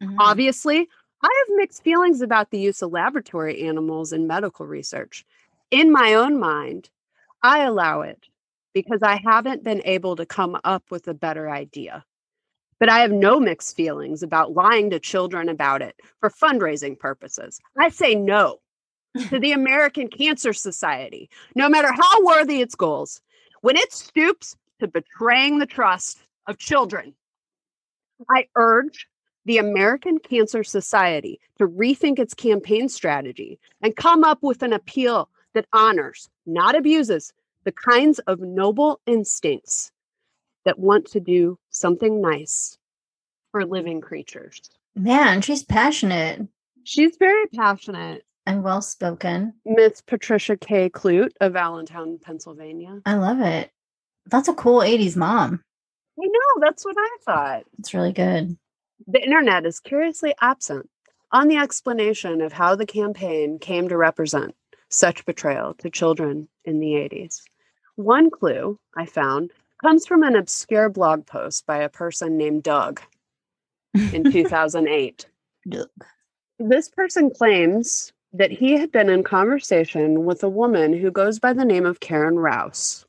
Mhm. 0.00 0.18
Obviously, 0.18 0.88
I 1.22 1.44
have 1.48 1.56
mixed 1.56 1.82
feelings 1.84 2.22
about 2.22 2.50
the 2.50 2.60
use 2.60 2.82
of 2.82 2.92
laboratory 2.92 3.62
animals 3.62 4.12
in 4.12 4.26
medical 4.26 4.66
research. 4.66 5.24
In 5.70 5.90
my 5.92 6.14
own 6.14 6.38
mind, 6.38 6.90
I 7.42 7.60
allow 7.64 8.02
it 8.02 8.28
because 8.74 9.02
I 9.02 9.16
haven't 9.24 9.64
been 9.64 9.82
able 9.84 10.16
to 10.16 10.26
come 10.26 10.58
up 10.64 10.90
with 10.90 11.08
a 11.08 11.14
better 11.14 11.50
idea. 11.50 12.04
But 12.80 12.88
I 12.88 13.00
have 13.00 13.12
no 13.12 13.38
mixed 13.38 13.76
feelings 13.76 14.22
about 14.22 14.54
lying 14.54 14.90
to 14.90 14.98
children 14.98 15.48
about 15.48 15.82
it 15.82 15.94
for 16.18 16.30
fundraising 16.30 16.98
purposes. 16.98 17.60
I 17.78 17.90
say 17.90 18.14
no 18.14 18.58
to 19.28 19.38
the 19.38 19.52
American 19.52 20.08
Cancer 20.08 20.52
Society, 20.52 21.28
no 21.54 21.68
matter 21.68 21.92
how 21.92 22.24
worthy 22.24 22.62
its 22.62 22.74
goals, 22.74 23.20
when 23.60 23.76
it 23.76 23.92
stoops 23.92 24.56
to 24.80 24.88
betraying 24.88 25.58
the 25.58 25.66
trust 25.66 26.22
of 26.46 26.58
children. 26.58 27.14
I 28.30 28.46
urge 28.56 29.06
the 29.44 29.58
American 29.58 30.18
Cancer 30.18 30.64
Society 30.64 31.38
to 31.58 31.66
rethink 31.66 32.18
its 32.18 32.34
campaign 32.34 32.88
strategy 32.88 33.58
and 33.82 33.94
come 33.96 34.24
up 34.24 34.38
with 34.42 34.62
an 34.62 34.72
appeal 34.72 35.28
that 35.54 35.66
honors, 35.72 36.30
not 36.46 36.74
abuses, 36.74 37.32
the 37.64 37.72
kinds 37.72 38.20
of 38.20 38.40
noble 38.40 39.00
instincts 39.06 39.92
that 40.64 40.78
want 40.78 41.06
to 41.06 41.20
do 41.20 41.58
something 41.70 42.20
nice 42.20 42.76
for 43.50 43.64
living 43.64 44.00
mm. 44.00 44.04
creatures. 44.04 44.60
Man, 44.94 45.40
she's 45.40 45.62
passionate 45.62 46.48
She's 46.84 47.16
very 47.18 47.46
passionate. 47.48 48.24
and 48.46 48.64
well 48.64 48.82
spoken. 48.82 49.54
Miss 49.64 50.00
Patricia 50.00 50.56
K. 50.56 50.88
Clute 50.90 51.32
of 51.40 51.56
Allentown, 51.56 52.18
Pennsylvania. 52.20 53.00
I 53.04 53.14
love 53.14 53.40
it. 53.40 53.70
That's 54.26 54.48
a 54.48 54.54
cool 54.54 54.80
80s 54.80 55.16
mom. 55.16 55.62
I 56.18 56.26
know, 56.26 56.60
that's 56.60 56.84
what 56.84 56.96
I 56.98 57.16
thought. 57.24 57.64
It's 57.78 57.94
really 57.94 58.12
good. 58.12 58.56
The 59.06 59.22
internet 59.22 59.66
is 59.66 59.80
curiously 59.80 60.34
absent 60.40 60.88
on 61.32 61.48
the 61.48 61.56
explanation 61.56 62.40
of 62.40 62.52
how 62.52 62.74
the 62.74 62.86
campaign 62.86 63.58
came 63.58 63.88
to 63.88 63.96
represent 63.96 64.54
such 64.88 65.24
betrayal 65.24 65.74
to 65.74 65.90
children 65.90 66.48
in 66.64 66.80
the 66.80 66.92
80s. 66.92 67.42
One 67.96 68.30
clue 68.30 68.78
I 68.96 69.06
found 69.06 69.52
comes 69.82 70.06
from 70.06 70.22
an 70.22 70.36
obscure 70.36 70.88
blog 70.88 71.26
post 71.26 71.66
by 71.66 71.78
a 71.78 71.88
person 71.88 72.36
named 72.36 72.62
Doug 72.62 73.00
in 74.12 74.24
2008. 74.32 75.26
Doug. 75.68 75.88
This 76.58 76.88
person 76.88 77.30
claims 77.30 78.12
that 78.32 78.50
he 78.50 78.72
had 78.78 78.92
been 78.92 79.08
in 79.08 79.24
conversation 79.24 80.24
with 80.24 80.42
a 80.44 80.48
woman 80.48 80.92
who 80.92 81.10
goes 81.10 81.38
by 81.38 81.52
the 81.52 81.64
name 81.64 81.86
of 81.86 82.00
Karen 82.00 82.38
Rouse. 82.38 83.04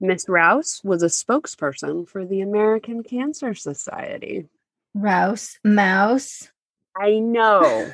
Miss 0.00 0.28
Rouse 0.28 0.82
was 0.84 1.02
a 1.02 1.06
spokesperson 1.06 2.08
for 2.08 2.24
the 2.24 2.40
American 2.40 3.02
Cancer 3.02 3.54
Society. 3.54 4.46
Rouse, 4.94 5.58
mouse. 5.64 6.50
I 6.96 7.18
know. 7.18 7.92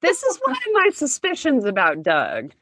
this 0.00 0.22
is 0.22 0.40
one 0.44 0.56
of 0.56 0.72
my 0.72 0.90
suspicions 0.94 1.64
about 1.64 2.02
Doug. 2.02 2.52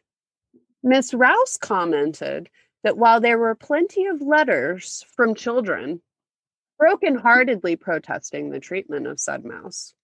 Miss 0.82 1.14
Rouse 1.14 1.56
commented 1.56 2.50
that 2.84 2.98
while 2.98 3.20
there 3.20 3.38
were 3.38 3.54
plenty 3.54 4.06
of 4.06 4.22
letters 4.22 5.04
from 5.16 5.34
children 5.34 6.00
brokenheartedly 6.80 7.80
protesting 7.80 8.50
the 8.50 8.60
treatment 8.60 9.06
of 9.06 9.16
Sudmouse, 9.16 9.94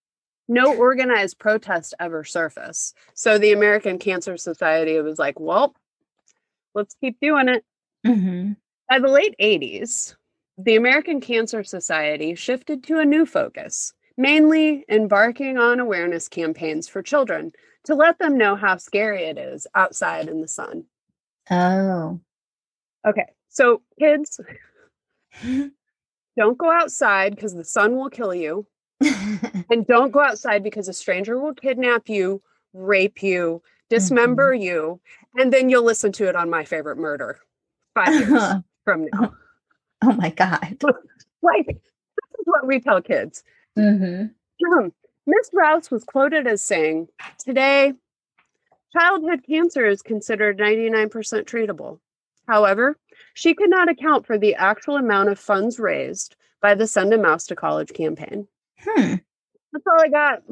no 0.49 0.75
organized 0.75 1.39
protest 1.39 1.95
ever 2.01 2.25
surfaced. 2.25 2.97
So 3.15 3.39
the 3.39 3.53
American 3.53 3.99
Cancer 3.99 4.37
Society 4.37 4.99
was 5.01 5.19
like, 5.19 5.39
well, 5.39 5.75
let's 6.75 6.97
keep 7.01 7.21
doing 7.21 7.49
it. 7.49 7.65
hmm 8.05 8.53
By 8.89 8.99
the 8.99 9.09
late 9.09 9.37
80s, 9.41 10.17
the 10.59 10.77
American 10.77 11.21
Cancer 11.21 11.63
Society 11.63 12.35
shifted 12.35 12.83
to 12.85 12.99
a 12.99 13.05
new 13.05 13.27
focus, 13.27 13.93
mainly 14.17 14.85
embarking 14.89 15.59
on 15.59 15.81
awareness 15.81 16.29
campaigns 16.29 16.89
for 16.89 17.03
children 17.03 17.53
to 17.85 17.95
let 17.95 18.19
them 18.19 18.37
know 18.39 18.57
how 18.57 18.77
scary 18.77 19.25
it 19.25 19.39
is 19.39 19.67
outside 19.75 20.29
in 20.29 20.41
the 20.41 20.49
sun. 20.49 20.85
Oh. 21.51 22.21
Okay, 23.07 23.27
so 23.49 23.83
kids, 23.99 24.41
don't 26.37 26.59
go 26.59 26.71
outside 26.71 27.35
because 27.35 27.55
the 27.55 27.65
sun 27.65 27.97
will 27.97 28.11
kill 28.11 28.35
you, 28.35 28.67
and 29.01 29.87
don't 29.87 30.11
go 30.11 30.21
outside 30.21 30.63
because 30.63 30.89
a 30.89 30.93
stranger 30.93 31.39
will 31.39 31.55
kidnap 31.55 32.09
you, 32.09 32.43
rape 32.75 33.23
you, 33.23 33.63
dismember 33.89 34.53
you, 34.55 35.01
and 35.37 35.53
then 35.53 35.69
you'll 35.71 35.85
listen 35.85 36.13
to 36.13 36.29
it 36.29 36.37
on 36.37 36.51
My 36.51 36.65
Favorite 36.65 36.99
Murder 36.99 37.39
five 37.95 38.15
years 38.21 38.43
from 38.85 39.07
now. 39.13 39.33
oh 40.03 40.13
my 40.13 40.31
God. 40.31 40.77
Like, 41.43 41.67
this 41.67 41.77
is 42.39 42.45
what 42.45 42.67
we 42.67 42.81
tell 42.81 43.01
kids. 43.01 43.43
hmm 43.75 44.25
Um, 44.77 44.93
Miss 45.27 45.51
Rouse 45.55 45.91
was 45.91 46.05
quoted 46.05 46.47
as 46.47 46.63
saying, 46.63 47.09
Today, 47.39 47.95
childhood 48.93 49.43
cancer 49.47 49.87
is 49.87 50.03
considered 50.03 50.59
99% 50.59 51.11
treatable. 51.45 51.99
However, 52.55 52.97
she 53.35 53.55
could 53.55 53.71
not 53.71 53.89
account 53.89 54.27
for 54.27 54.37
the 54.37 54.57
actual 54.57 54.97
amount 54.97 55.29
of 55.29 55.39
funds 55.39 55.79
raised 55.79 56.35
by 56.61 56.75
the 56.75 56.87
Send 56.89 57.15
a 57.15 57.19
Mouse 57.19 57.47
to 57.47 57.55
College 57.57 57.93
campaign. 57.95 58.49
Hmm. 58.81 59.15
That's 59.73 59.87
all 59.87 60.03
I 60.03 60.09
got. 60.09 60.43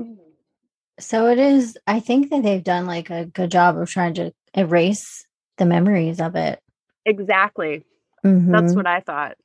So 1.00 1.26
it 1.26 1.38
is, 1.40 1.76
I 1.88 1.98
think 1.98 2.30
that 2.30 2.44
they've 2.44 2.62
done 2.62 2.86
like 2.86 3.10
a 3.10 3.24
good 3.26 3.50
job 3.50 3.76
of 3.76 3.90
trying 3.90 4.14
to 4.14 4.32
erase 4.54 5.26
the 5.56 5.66
memories 5.66 6.20
of 6.20 6.36
it. 6.36 6.60
Exactly. 7.04 7.84
That's 8.22 8.72
Mhm. 8.72 8.76
what 8.76 8.86
I 8.86 9.00
thought. 9.00 9.36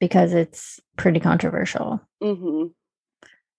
because 0.00 0.34
it's 0.34 0.80
pretty 0.96 1.20
controversial. 1.20 2.00
hmm 2.20 2.64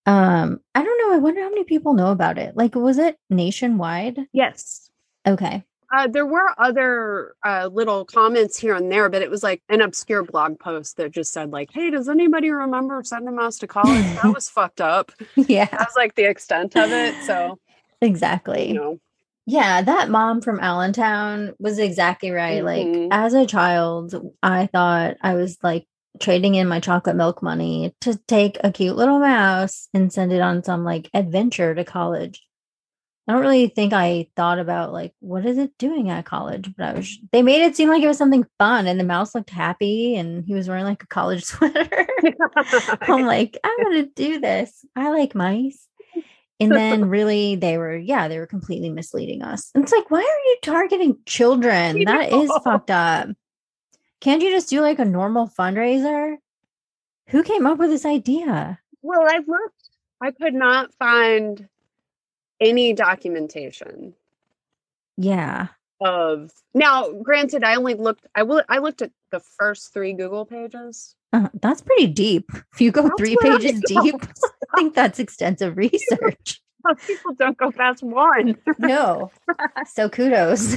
Um, 0.05 0.59
I 0.75 0.83
don't 0.83 0.99
know. 0.99 1.15
I 1.15 1.17
wonder 1.17 1.41
how 1.41 1.49
many 1.49 1.63
people 1.63 1.93
know 1.93 2.11
about 2.11 2.37
it. 2.37 2.55
Like, 2.55 2.75
was 2.75 2.97
it 2.99 3.17
nationwide? 3.29 4.27
Yes. 4.33 4.91
Okay. 5.25 5.63
Uh, 5.95 6.07
there 6.07 6.25
were 6.25 6.53
other 6.57 7.35
uh, 7.45 7.69
little 7.71 8.03
comments 8.03 8.59
here 8.59 8.75
and 8.75 8.91
there, 8.91 9.07
but 9.07 9.21
it 9.21 9.29
was 9.29 9.43
like 9.43 9.61
an 9.69 9.79
obscure 9.79 10.23
blog 10.23 10.59
post 10.59 10.97
that 10.97 11.11
just 11.11 11.31
said, 11.31 11.51
like, 11.51 11.69
"Hey, 11.71 11.89
does 11.89 12.09
anybody 12.09 12.49
remember 12.51 13.01
sending 13.01 13.29
a 13.29 13.31
mouse 13.31 13.59
to 13.59 13.67
college?" 13.67 14.03
that 14.21 14.25
was 14.35 14.49
fucked 14.49 14.81
up. 14.81 15.13
Yeah, 15.35 15.65
That 15.65 15.79
was 15.79 15.95
like 15.95 16.15
the 16.15 16.25
extent 16.25 16.75
of 16.75 16.91
it. 16.91 17.15
So 17.23 17.59
exactly. 18.01 18.67
you 18.67 18.73
know, 18.73 18.99
Yeah, 19.45 19.81
that 19.83 20.09
mom 20.09 20.41
from 20.41 20.59
Allentown 20.59 21.53
was 21.59 21.79
exactly 21.79 22.31
right. 22.31 22.61
Mhm. 22.61 23.09
Like 23.09 23.17
as 23.17 23.33
a 23.33 23.45
child, 23.45 24.15
I 24.43 24.65
thought 24.67 25.15
I 25.21 25.35
was 25.35 25.57
like 25.63 25.87
trading 26.19 26.55
in 26.55 26.67
my 26.67 26.81
chocolate 26.81 27.15
milk 27.15 27.41
money 27.41 27.95
to 28.01 28.19
take 28.27 28.57
a 28.63 28.71
cute 28.71 28.97
little 28.97 29.19
mouse 29.19 29.87
and 29.93 30.11
send 30.11 30.33
it 30.33 30.41
on 30.41 30.61
some 30.61 30.83
like 30.83 31.09
adventure 31.13 31.73
to 31.73 31.85
college. 31.85 32.44
I 33.27 33.31
don't 33.31 33.41
really 33.41 33.67
think 33.69 33.91
I 33.91 34.27
thought 34.35 34.59
about 34.59 34.93
like 34.93 35.13
what 35.19 35.45
is 35.45 35.57
it 35.57 35.75
doing 35.79 36.09
at 36.11 36.25
college, 36.25 36.71
but 36.77 36.85
I 36.85 36.93
was 36.93 37.17
they 37.31 37.41
made 37.41 37.63
it 37.63 37.75
seem 37.75 37.89
like 37.89 38.03
it 38.03 38.07
was 38.07 38.19
something 38.19 38.45
fun 38.59 38.85
and 38.85 38.99
the 38.99 39.03
mouse 39.03 39.33
looked 39.33 39.49
happy 39.49 40.15
and 40.15 40.45
he 40.45 40.53
was 40.53 40.67
wearing 40.67 40.83
like 40.83 41.01
a 41.01 41.07
college 41.07 41.43
sweater. 41.45 42.07
I'm 43.01 43.25
like, 43.25 43.57
I 43.63 43.75
want 43.79 44.15
to 44.15 44.23
do 44.23 44.39
this. 44.39 44.85
I 44.95 45.09
like 45.09 45.33
mice. 45.33 45.87
And 46.59 46.71
then 46.71 47.09
really 47.09 47.55
they 47.55 47.77
were, 47.77 47.97
yeah, 47.97 48.27
they 48.27 48.37
were 48.37 48.47
completely 48.47 48.89
misleading 48.89 49.41
us. 49.41 49.71
And 49.73 49.83
it's 49.83 49.91
like, 49.91 50.09
why 50.11 50.19
are 50.19 50.21
you 50.49 50.57
targeting 50.61 51.17
children? 51.25 51.97
I 51.97 52.03
That 52.05 52.31
is 52.31 52.49
know. 52.49 52.59
fucked 52.63 52.91
up. 52.91 53.29
Can't 54.21 54.41
you 54.41 54.51
just 54.51 54.69
do 54.69 54.81
like 54.81 54.99
a 54.99 55.05
normal 55.05 55.47
fundraiser? 55.47 56.35
Who 57.29 57.41
came 57.43 57.65
up 57.65 57.79
with 57.79 57.89
this 57.89 58.05
idea? 58.05 58.79
well, 59.01 59.23
I've 59.27 59.47
looked. 59.47 59.89
I 60.21 60.31
could 60.31 60.53
not 60.53 60.93
find 60.97 61.67
any 62.59 62.93
documentation 62.93 64.13
Yeah. 65.17 65.67
of 66.01 66.51
now. 66.73 67.09
Granted, 67.23 67.63
I 67.63 67.75
only 67.75 67.93
looked. 67.95 68.25
I 68.35 68.43
will. 68.43 68.63
I 68.69 68.79
looked 68.79 69.01
at 69.01 69.11
the 69.31 69.39
first 69.39 69.93
three 69.93 70.13
Google 70.13 70.45
pages. 70.45 71.15
Uh, 71.33 71.49
that's 71.61 71.81
pretty 71.81 72.07
deep. 72.07 72.49
If 72.73 72.79
you 72.81 72.91
go 72.91 73.03
That's 73.03 73.15
three 73.17 73.35
where 73.41 73.53
I 73.53 73.57
pages 73.59 73.81
deep, 73.87 74.15
I 74.73 74.77
think 74.77 74.93
that's 74.93 75.19
extensive 75.19 75.75
research. 75.85 76.61
People 77.07 77.33
don't 77.33 77.57
go 77.57 77.71
past 77.71 78.03
one. 78.03 78.57
no. 78.77 79.31
So 79.93 80.07
kudos. 80.09 80.75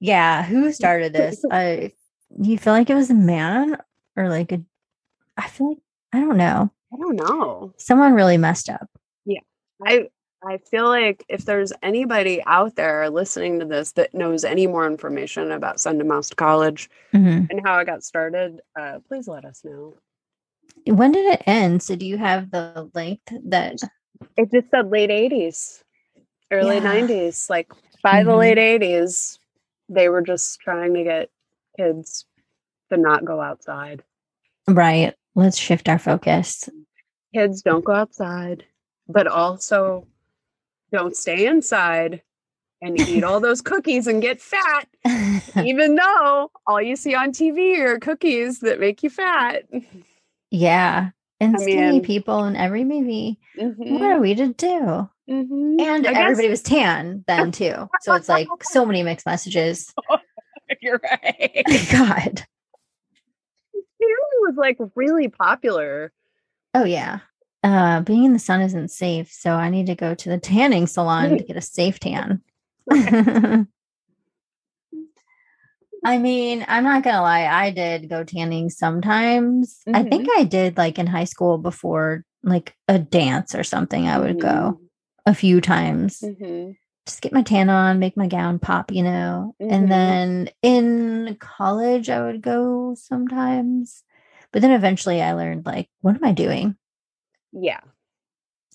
yeah, 0.00 0.42
who 0.44 0.72
started 0.72 1.12
this? 1.12 1.44
I 1.50 1.92
you 2.40 2.58
feel 2.58 2.72
like 2.72 2.90
it 2.90 2.94
was 2.94 3.10
a 3.10 3.14
man 3.14 3.78
or 4.16 4.28
like 4.28 4.52
a 4.52 4.62
I 5.36 5.48
feel 5.48 5.68
like 5.70 5.78
I 6.12 6.20
don't 6.20 6.36
know. 6.36 6.70
I 6.92 6.96
don't 6.96 7.16
know. 7.16 7.72
Someone 7.76 8.14
really 8.14 8.36
messed 8.38 8.68
up. 8.68 8.88
Yeah. 9.24 9.40
I 9.84 10.08
I 10.46 10.58
feel 10.70 10.86
like 10.86 11.24
if 11.28 11.44
there's 11.44 11.72
anybody 11.82 12.40
out 12.46 12.76
there 12.76 13.10
listening 13.10 13.58
to 13.58 13.64
this 13.66 13.92
that 13.92 14.14
knows 14.14 14.44
any 14.44 14.66
more 14.68 14.86
information 14.86 15.50
about 15.50 15.80
Send 15.80 16.00
a 16.00 16.04
Mouse 16.04 16.28
to 16.30 16.36
College 16.36 16.88
Mhm. 17.12 17.50
and 17.50 17.60
how 17.66 17.74
I 17.74 17.84
got 17.84 18.04
started, 18.04 18.60
uh, 18.78 19.00
please 19.08 19.26
let 19.26 19.44
us 19.44 19.64
know. 19.64 19.96
When 20.86 21.10
did 21.10 21.26
it 21.26 21.42
end? 21.46 21.82
So 21.82 21.96
do 21.96 22.06
you 22.06 22.18
have 22.18 22.50
the 22.52 22.88
link 22.94 23.20
that 23.46 23.78
It 24.36 24.50
just 24.52 24.70
said 24.70 24.90
late 24.90 25.10
80s, 25.10 25.82
early 26.52 26.76
Yeah. 26.76 26.82
90s. 26.84 27.50
Like 27.50 27.70
by 28.02 28.22
the 28.22 28.30
Mhm. 28.30 28.38
late 28.38 28.58
80s, 28.58 29.38
they 29.88 30.08
were 30.08 30.22
just 30.22 30.60
trying 30.60 30.94
to 30.94 31.02
get 31.04 31.30
kids 31.76 32.26
to 32.90 32.96
not 32.96 33.24
go 33.24 33.40
outside. 33.40 34.02
right? 34.68 35.14
Let's 35.38 35.56
shift 35.56 35.88
our 35.88 36.00
focus. 36.00 36.68
Kids 37.32 37.62
don't 37.62 37.84
go 37.84 37.92
outside, 37.92 38.64
but 39.08 39.28
also 39.28 40.04
don't 40.90 41.14
stay 41.14 41.46
inside 41.46 42.22
and 42.82 42.98
eat 42.98 43.22
all 43.22 43.38
those 43.38 43.60
cookies 43.70 44.08
and 44.08 44.20
get 44.20 44.40
fat, 44.40 44.88
even 45.64 45.94
though 45.94 46.50
all 46.66 46.82
you 46.82 46.96
see 46.96 47.14
on 47.14 47.30
TV 47.30 47.78
are 47.78 48.00
cookies 48.00 48.58
that 48.60 48.80
make 48.80 49.04
you 49.04 49.10
fat. 49.10 49.62
yeah. 50.50 51.10
And 51.40 51.54
I 51.54 51.60
skinny 51.60 51.90
mean- 51.92 52.02
people 52.04 52.42
in 52.44 52.56
every 52.56 52.82
movie. 52.82 53.38
What 53.54 53.76
Mhm, 53.78 54.00
are 54.02 54.18
we 54.20 54.34
to 54.34 54.48
do? 54.54 55.08
mhm. 55.30 55.80
And 55.80 56.04
I 56.04 56.12
guess 56.14 56.16
everybody 56.20 56.48
was 56.48 56.62
tan 56.62 57.22
then 57.28 57.52
too. 57.52 57.88
So 58.00 58.14
it's 58.14 58.28
like 58.28 58.48
so 58.62 58.84
many 58.84 59.04
mixed 59.04 59.24
messages. 59.26 59.94
you're 60.82 61.00
right. 61.00 61.64
God. 61.92 62.44
Was 64.46 64.56
like 64.56 64.78
really 64.94 65.28
popular. 65.28 66.12
Oh 66.74 66.84
yeah. 66.84 67.18
Uh 67.62 68.00
being 68.00 68.24
in 68.24 68.32
the 68.32 68.38
sun 68.38 68.60
isn't 68.62 68.90
safe, 68.90 69.30
so 69.30 69.52
I 69.52 69.68
need 69.68 69.86
to 69.86 69.94
go 69.94 70.14
to 70.14 70.28
the 70.28 70.38
tanning 70.38 70.86
salon 70.86 71.36
to 71.36 71.44
get 71.48 71.56
a 71.56 71.60
safe 71.60 72.00
tan. 72.00 72.40
I 76.04 76.18
mean, 76.18 76.64
I'm 76.68 76.84
not 76.84 77.02
gonna 77.02 77.20
lie, 77.22 77.46
I 77.46 77.70
did 77.70 78.08
go 78.08 78.22
tanning 78.24 78.70
sometimes. 78.70 79.82
I 79.92 80.04
think 80.04 80.28
I 80.36 80.44
did 80.44 80.76
like 80.76 80.98
in 80.98 81.06
high 81.08 81.24
school 81.24 81.58
before 81.58 82.24
like 82.42 82.74
a 82.86 82.98
dance 82.98 83.54
or 83.54 83.64
something. 83.64 84.06
I 84.06 84.18
would 84.18 84.40
go 84.40 84.80
a 85.26 85.34
few 85.34 85.60
times. 85.60 86.20
Mhm. 86.22 86.76
Just 87.08 87.22
get 87.22 87.32
my 87.32 87.42
tan 87.42 87.70
on, 87.70 87.98
make 87.98 88.18
my 88.18 88.26
gown 88.26 88.58
pop, 88.58 88.92
you 88.92 89.02
know. 89.02 89.54
Mhm. 89.62 89.72
And 89.72 89.90
then 89.90 90.50
in 90.60 91.36
college 91.40 92.10
I 92.10 92.20
would 92.20 92.42
go 92.42 92.94
sometimes. 92.96 94.04
But 94.52 94.60
then 94.60 94.72
eventually 94.72 95.22
I 95.22 95.32
learned 95.32 95.64
like, 95.64 95.88
what 96.02 96.16
am 96.16 96.24
I 96.24 96.32
doing? 96.32 96.76
Yeah. 97.50 97.80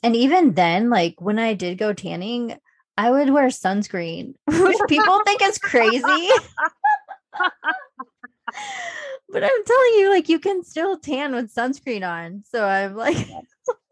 And 0.02 0.16
even 0.16 0.56
then, 0.56 0.90
like 0.90 1.22
when 1.22 1.38
I 1.38 1.54
did 1.54 1.78
go 1.78 1.94
tanning, 1.94 2.58
I 2.98 3.12
would 3.12 3.30
wear 3.30 3.50
sunscreen, 3.50 4.34
which 4.48 4.78
people 4.88 5.22
think 5.26 5.44
is 5.44 5.60
crazy. 5.60 6.02
but 9.30 9.44
I'm 9.44 9.64
telling 9.64 9.94
you, 10.00 10.10
like 10.10 10.28
you 10.28 10.40
can 10.40 10.64
still 10.64 10.98
tan 10.98 11.36
with 11.36 11.54
sunscreen 11.54 12.08
on. 12.08 12.44
So 12.48 12.66
I'm 12.66 12.96
like, 12.96 13.28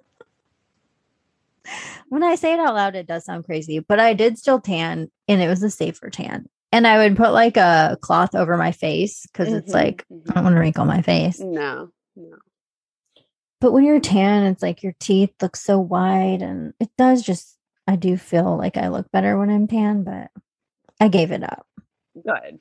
when 2.09 2.23
I 2.23 2.35
say 2.35 2.53
it 2.53 2.59
out 2.59 2.75
loud, 2.75 2.95
it 2.95 3.07
does 3.07 3.25
sound 3.25 3.45
crazy, 3.45 3.79
but 3.79 3.99
I 3.99 4.13
did 4.13 4.37
still 4.37 4.59
tan 4.59 5.09
and 5.27 5.41
it 5.41 5.47
was 5.47 5.63
a 5.63 5.69
safer 5.69 6.09
tan. 6.09 6.47
And 6.71 6.87
I 6.87 6.97
would 6.97 7.17
put 7.17 7.31
like 7.33 7.57
a 7.57 7.97
cloth 8.01 8.33
over 8.35 8.55
my 8.57 8.71
face 8.71 9.25
because 9.27 9.51
it's 9.53 9.71
Mhm, 9.71 9.75
like, 9.75 10.05
I 10.09 10.13
mhm. 10.13 10.33
don't 10.33 10.43
want 10.45 10.55
to 10.55 10.59
wrinkle 10.59 10.85
my 10.85 11.01
face. 11.01 11.39
No, 11.39 11.91
no. 12.15 12.37
But 13.59 13.73
when 13.73 13.83
you're 13.83 13.99
tan, 13.99 14.45
it's 14.45 14.63
like 14.63 14.81
your 14.81 14.95
teeth 14.99 15.33
look 15.41 15.55
so 15.55 15.79
white 15.79 16.41
and 16.41 16.73
it 16.79 16.89
does 16.97 17.21
just, 17.21 17.57
I 17.87 17.95
do 17.95 18.17
feel 18.17 18.57
like 18.57 18.77
I 18.77 18.87
look 18.87 19.11
better 19.11 19.37
when 19.37 19.49
I'm 19.49 19.67
tan, 19.67 20.03
but 20.03 20.29
I 20.99 21.09
gave 21.09 21.31
it 21.31 21.43
up. 21.43 21.67
Good. 22.15 22.59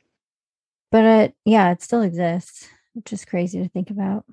But 0.90 1.04
it, 1.04 1.34
yeah, 1.44 1.70
it 1.70 1.82
still 1.82 2.02
exists, 2.02 2.68
which 2.94 3.12
is 3.12 3.24
crazy 3.24 3.62
to 3.62 3.68
think 3.68 3.90
about. 3.90 4.24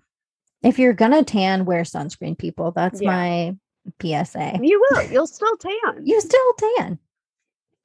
If 0.63 0.79
you're 0.79 0.93
gonna 0.93 1.23
tan, 1.23 1.65
wear 1.65 1.83
sunscreen, 1.83 2.37
people. 2.37 2.71
That's 2.71 2.99
Yeah. 2.99 3.11
my 3.11 3.57
PSA. 4.01 4.59
You 4.61 4.83
will. 4.91 5.11
You'll 5.11 5.27
still 5.27 5.57
tan. 5.57 6.05
You 6.05 6.21
still 6.21 6.53
tan. 6.77 6.99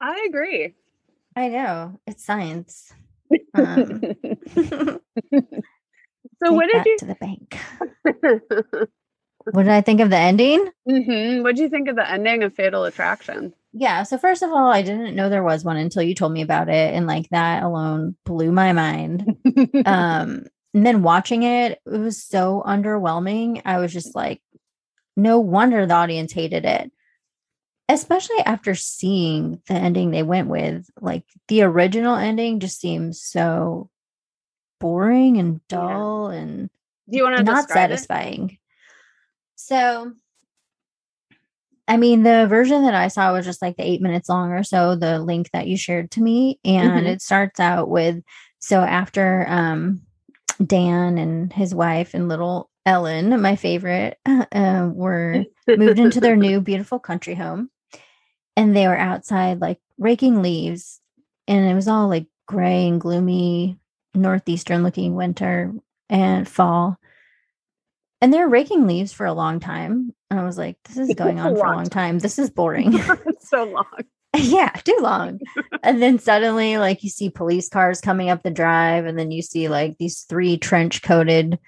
I 0.01 0.25
agree. 0.27 0.75
I 1.35 1.49
know. 1.49 1.99
It's 2.05 2.23
science. 2.25 2.93
Um, 3.55 4.01
so 4.55 4.99
what 6.53 6.69
did 6.69 6.85
you 6.85 6.97
to 6.99 7.05
the 7.05 7.17
bank? 7.19 7.57
What 9.51 9.63
did 9.63 9.73
I 9.73 9.81
think 9.81 9.99
of 9.99 10.09
the 10.09 10.17
ending? 10.17 10.69
hmm 10.87 11.41
What 11.41 11.55
did 11.55 11.63
you 11.63 11.69
think 11.69 11.89
of 11.89 11.97
the 11.97 12.09
ending 12.09 12.43
of 12.43 12.53
Fatal 12.55 12.85
Attraction? 12.85 13.53
Yeah. 13.73 14.03
So 14.03 14.17
first 14.17 14.41
of 14.41 14.51
all, 14.51 14.71
I 14.71 14.81
didn't 14.81 15.15
know 15.15 15.27
there 15.27 15.43
was 15.43 15.65
one 15.65 15.75
until 15.75 16.01
you 16.01 16.15
told 16.15 16.31
me 16.31 16.41
about 16.41 16.69
it, 16.69 16.93
and 16.93 17.07
like 17.07 17.27
that 17.29 17.63
alone 17.63 18.15
blew 18.23 18.53
my 18.53 18.71
mind. 18.71 19.25
um 19.85 20.45
and 20.73 20.85
then 20.85 21.03
watching 21.03 21.43
it 21.43 21.79
it 21.85 21.97
was 21.99 22.21
so 22.23 22.63
underwhelming 22.65 23.61
i 23.65 23.77
was 23.77 23.93
just 23.93 24.15
like 24.15 24.41
no 25.15 25.39
wonder 25.39 25.85
the 25.85 25.93
audience 25.93 26.31
hated 26.33 26.65
it 26.65 26.91
especially 27.89 28.39
after 28.45 28.73
seeing 28.75 29.61
the 29.67 29.73
ending 29.73 30.11
they 30.11 30.23
went 30.23 30.47
with 30.47 30.87
like 31.01 31.23
the 31.49 31.61
original 31.61 32.15
ending 32.15 32.59
just 32.59 32.79
seems 32.79 33.21
so 33.21 33.89
boring 34.79 35.37
and 35.37 35.59
Yeah. 35.69 35.77
dull 35.77 36.27
and 36.27 36.69
Do 37.09 37.17
you 37.17 37.23
want 37.23 37.37
to 37.37 37.43
not 37.43 37.67
describe 37.67 37.91
it? 37.91 37.93
satisfying 37.93 38.57
so 39.55 40.13
i 41.87 41.97
mean 41.97 42.23
the 42.23 42.47
version 42.47 42.83
that 42.83 42.95
i 42.95 43.07
saw 43.07 43.33
was 43.33 43.45
just 43.45 43.61
like 43.61 43.75
the 43.77 43.83
eight 43.87 44.01
minutes 44.01 44.29
long 44.29 44.51
or 44.51 44.63
so 44.63 44.95
the 44.95 45.19
link 45.19 45.49
that 45.51 45.67
you 45.67 45.77
shared 45.77 46.09
to 46.11 46.21
me 46.21 46.59
and 46.65 47.05
Mhm. 47.05 47.09
it 47.09 47.21
starts 47.21 47.59
out 47.59 47.89
with 47.89 48.23
so 48.59 48.79
after 48.81 49.45
um 49.49 50.01
dan 50.65 51.17
and 51.17 51.51
his 51.53 51.73
wife 51.75 52.13
and 52.13 52.29
little 52.29 52.69
ellen 52.85 53.41
my 53.41 53.55
favorite 53.55 54.17
uh, 54.25 54.89
were 54.91 55.45
moved 55.67 55.99
into 55.99 56.19
their 56.19 56.35
new 56.37 56.59
beautiful 56.59 56.99
country 56.99 57.35
home 57.35 57.69
and 58.55 58.75
they 58.75 58.87
were 58.87 58.97
outside 58.97 59.61
like 59.61 59.79
raking 59.97 60.41
leaves 60.41 60.99
and 61.47 61.65
it 61.65 61.73
was 61.73 61.87
all 61.87 62.07
like 62.07 62.27
gray 62.47 62.87
and 62.87 62.99
gloomy 62.99 63.77
northeastern 64.13 64.83
looking 64.83 65.15
winter 65.15 65.73
and 66.09 66.47
fall 66.47 66.97
and 68.23 68.33
they're 68.33 68.47
raking 68.47 68.87
leaves 68.87 69.11
for 69.11 69.25
a 69.25 69.33
long 69.33 69.59
time. 69.59 70.15
And 70.29 70.39
I 70.39 70.45
was 70.45 70.57
like, 70.57 70.77
this 70.85 70.97
is 70.97 71.13
going 71.13 71.41
on 71.41 71.57
for 71.57 71.65
a 71.65 71.75
long 71.75 71.89
time. 71.89 72.19
This 72.19 72.39
is 72.39 72.49
boring. 72.55 72.93
it's 72.93 73.49
so 73.49 73.65
long. 73.65 73.83
yeah, 74.33 74.69
too 74.69 74.97
long. 75.01 75.41
and 75.83 76.01
then 76.01 76.19
suddenly, 76.19 76.77
like, 76.77 77.03
you 77.03 77.09
see 77.09 77.29
police 77.29 77.67
cars 77.67 77.99
coming 77.99 78.29
up 78.29 78.41
the 78.41 78.49
drive, 78.49 79.05
and 79.05 79.19
then 79.19 79.31
you 79.31 79.41
see 79.41 79.67
like 79.67 79.97
these 79.97 80.21
three 80.21 80.57
trench 80.57 81.01
coated 81.03 81.59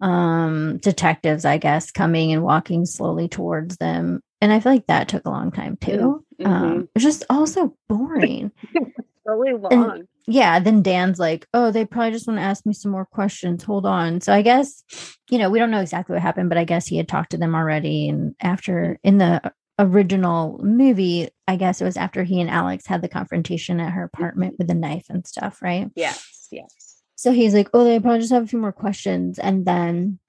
um 0.00 0.78
detectives, 0.78 1.44
I 1.44 1.58
guess, 1.58 1.90
coming 1.90 2.32
and 2.32 2.42
walking 2.42 2.86
slowly 2.86 3.28
towards 3.28 3.76
them. 3.78 4.20
And 4.40 4.52
I 4.52 4.60
feel 4.60 4.72
like 4.72 4.86
that 4.86 5.08
took 5.08 5.24
a 5.26 5.30
long 5.30 5.50
time 5.50 5.76
too. 5.76 6.24
Mhm. 6.40 6.46
Um, 6.46 6.88
it's 6.94 7.04
just 7.04 7.24
also 7.28 7.74
boring. 7.88 8.52
really 9.26 9.60
long. 9.60 10.04
yeah, 10.26 10.58
then 10.60 10.82
Dan's 10.82 11.18
like, 11.18 11.46
oh, 11.52 11.70
they 11.70 11.84
probably 11.84 12.12
just 12.12 12.26
want 12.26 12.38
to 12.38 12.44
ask 12.44 12.64
me 12.64 12.72
some 12.72 12.92
more 12.92 13.04
questions. 13.04 13.62
Hold 13.64 13.84
on. 13.84 14.20
So 14.20 14.32
I 14.32 14.42
guess, 14.42 14.82
you 15.30 15.38
know, 15.38 15.50
we 15.50 15.58
don't 15.58 15.70
know 15.70 15.80
exactly 15.80 16.14
what 16.14 16.22
happened, 16.22 16.48
but 16.48 16.56
I 16.58 16.64
guess 16.64 16.86
he 16.86 16.96
had 16.96 17.08
talked 17.08 17.30
to 17.32 17.36
them 17.36 17.54
already. 17.54 18.08
And 18.08 18.34
after 18.40 18.98
in 19.02 19.18
the 19.18 19.52
original 19.78 20.58
movie, 20.62 21.28
I 21.46 21.56
guess 21.56 21.80
it 21.80 21.84
was 21.84 21.96
after 21.96 22.24
he 22.24 22.40
and 22.40 22.48
Alex 22.50 22.86
had 22.86 23.02
the 23.02 23.08
confrontation 23.08 23.80
at 23.80 23.92
her 23.92 24.04
apartment 24.04 24.54
with 24.58 24.68
the 24.68 24.74
knife 24.74 25.06
and 25.10 25.26
stuff, 25.26 25.60
right? 25.62 25.88
yes, 25.94 26.48
yes. 26.50 26.87
So 27.18 27.32
he's 27.32 27.52
like, 27.52 27.68
oh, 27.74 27.82
they 27.82 27.98
probably 27.98 28.20
just 28.20 28.30
have 28.32 28.44
a 28.44 28.46
few 28.46 28.60
more 28.60 28.70
questions. 28.70 29.40
And 29.40 29.66
then 29.66 30.20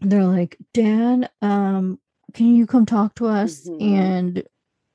they're 0.00 0.24
like, 0.24 0.58
Dan, 0.72 1.28
um, 1.40 2.00
can 2.32 2.56
you 2.56 2.66
come 2.66 2.86
talk 2.86 3.14
to 3.14 3.28
us? 3.28 3.68
Mhm. 3.68 3.80
And 3.96 4.42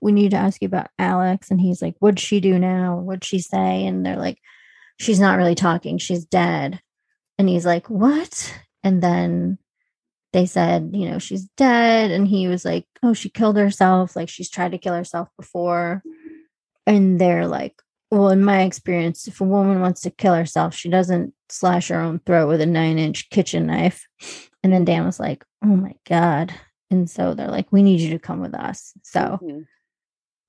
we 0.01 0.11
need 0.11 0.31
to 0.31 0.37
ask 0.37 0.61
you 0.61 0.65
about 0.65 0.89
Alex. 0.99 1.49
And 1.49 1.61
he's 1.61 1.81
like, 1.81 1.95
what'd 1.99 2.19
she 2.19 2.41
do 2.41 2.59
now? 2.59 2.97
What'd 2.97 3.23
she 3.23 3.39
say? 3.39 3.85
And 3.85 4.05
they're 4.05 4.17
like, 4.17 4.37
she's 4.99 5.21
not 5.21 5.37
really 5.37 5.55
talking. 5.55 5.97
She's 5.97 6.25
dead. 6.25 6.81
And 7.37 7.47
he's 7.47 7.65
like, 7.65 7.89
what? 7.89 8.53
And 8.83 9.01
then 9.01 9.59
they 10.33 10.45
said, 10.45 10.91
you 10.93 11.09
know, 11.09 11.19
she's 11.19 11.45
dead. 11.55 12.11
And 12.11 12.27
he 12.27 12.49
was 12.49 12.65
like, 12.65 12.85
oh, 13.01 13.13
she 13.13 13.29
killed 13.29 13.55
herself. 13.55 14.13
Like 14.13 14.27
she's 14.27 14.49
tried 14.49 14.73
to 14.73 14.77
kill 14.77 14.93
herself 14.93 15.29
before. 15.37 16.03
And 16.85 17.17
they're 17.17 17.47
like, 17.47 17.81
well, 18.11 18.29
in 18.29 18.43
my 18.43 18.63
experience, 18.63 19.27
if 19.27 19.39
a 19.39 19.43
woman 19.43 19.81
wants 19.81 20.01
to 20.01 20.09
kill 20.11 20.33
herself, 20.33 20.73
she 20.73 20.89
doesn't 20.89 21.33
slash 21.49 21.89
her 21.89 21.99
own 21.99 22.19
throat 22.25 22.47
with 22.47 22.61
a 22.61 22.65
nine 22.65 22.97
inch 22.97 23.29
kitchen 23.29 23.67
knife. 23.67 24.07
And 24.63 24.73
then 24.73 24.85
Dan 24.85 25.05
was 25.05 25.19
like, 25.19 25.45
oh 25.63 25.67
my 25.75 25.93
God. 26.07 26.53
And 26.91 27.09
so 27.09 27.33
they're 27.33 27.47
like, 27.51 27.71
we 27.71 27.83
need 27.83 27.99
you 27.99 28.09
to 28.11 28.19
come 28.19 28.41
with 28.41 28.55
us. 28.55 28.93
So 29.03 29.39
Mhm. 29.41 29.65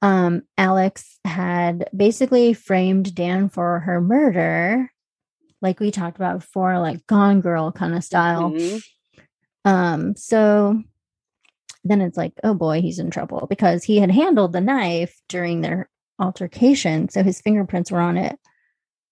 um, 0.03 0.43
Alex 0.57 1.19
had 1.27 1.89
basically 1.95 2.55
framed 2.55 3.15
Dan 3.15 3.51
for 3.51 3.81
her 3.81 4.01
murder, 4.01 4.91
like 5.61 5.79
we 5.81 5.91
talked 5.91 6.17
about 6.17 6.41
before, 6.41 6.79
like 6.79 7.07
Gone 7.07 7.43
Girl 7.43 7.71
kind 7.73 7.95
of 7.95 8.03
style. 8.03 8.51
Mhm. 8.53 8.83
Um, 9.67 10.17
so 10.17 10.83
then 11.85 12.01
it's 12.01 12.17
like, 12.17 12.33
oh 12.43 12.55
boy, 12.55 12.81
he's 12.81 12.99
in 12.99 13.11
trouble 13.11 13.47
because 13.49 13.85
he 13.85 13.99
had 13.99 14.11
handled 14.11 14.53
the 14.53 14.61
knife 14.61 15.21
during 15.29 15.61
their 15.61 15.89
altercation. 16.21 17.09
So 17.09 17.23
his 17.23 17.41
fingerprints 17.41 17.91
were 17.91 18.01
on 18.01 18.17
it. 18.17 18.39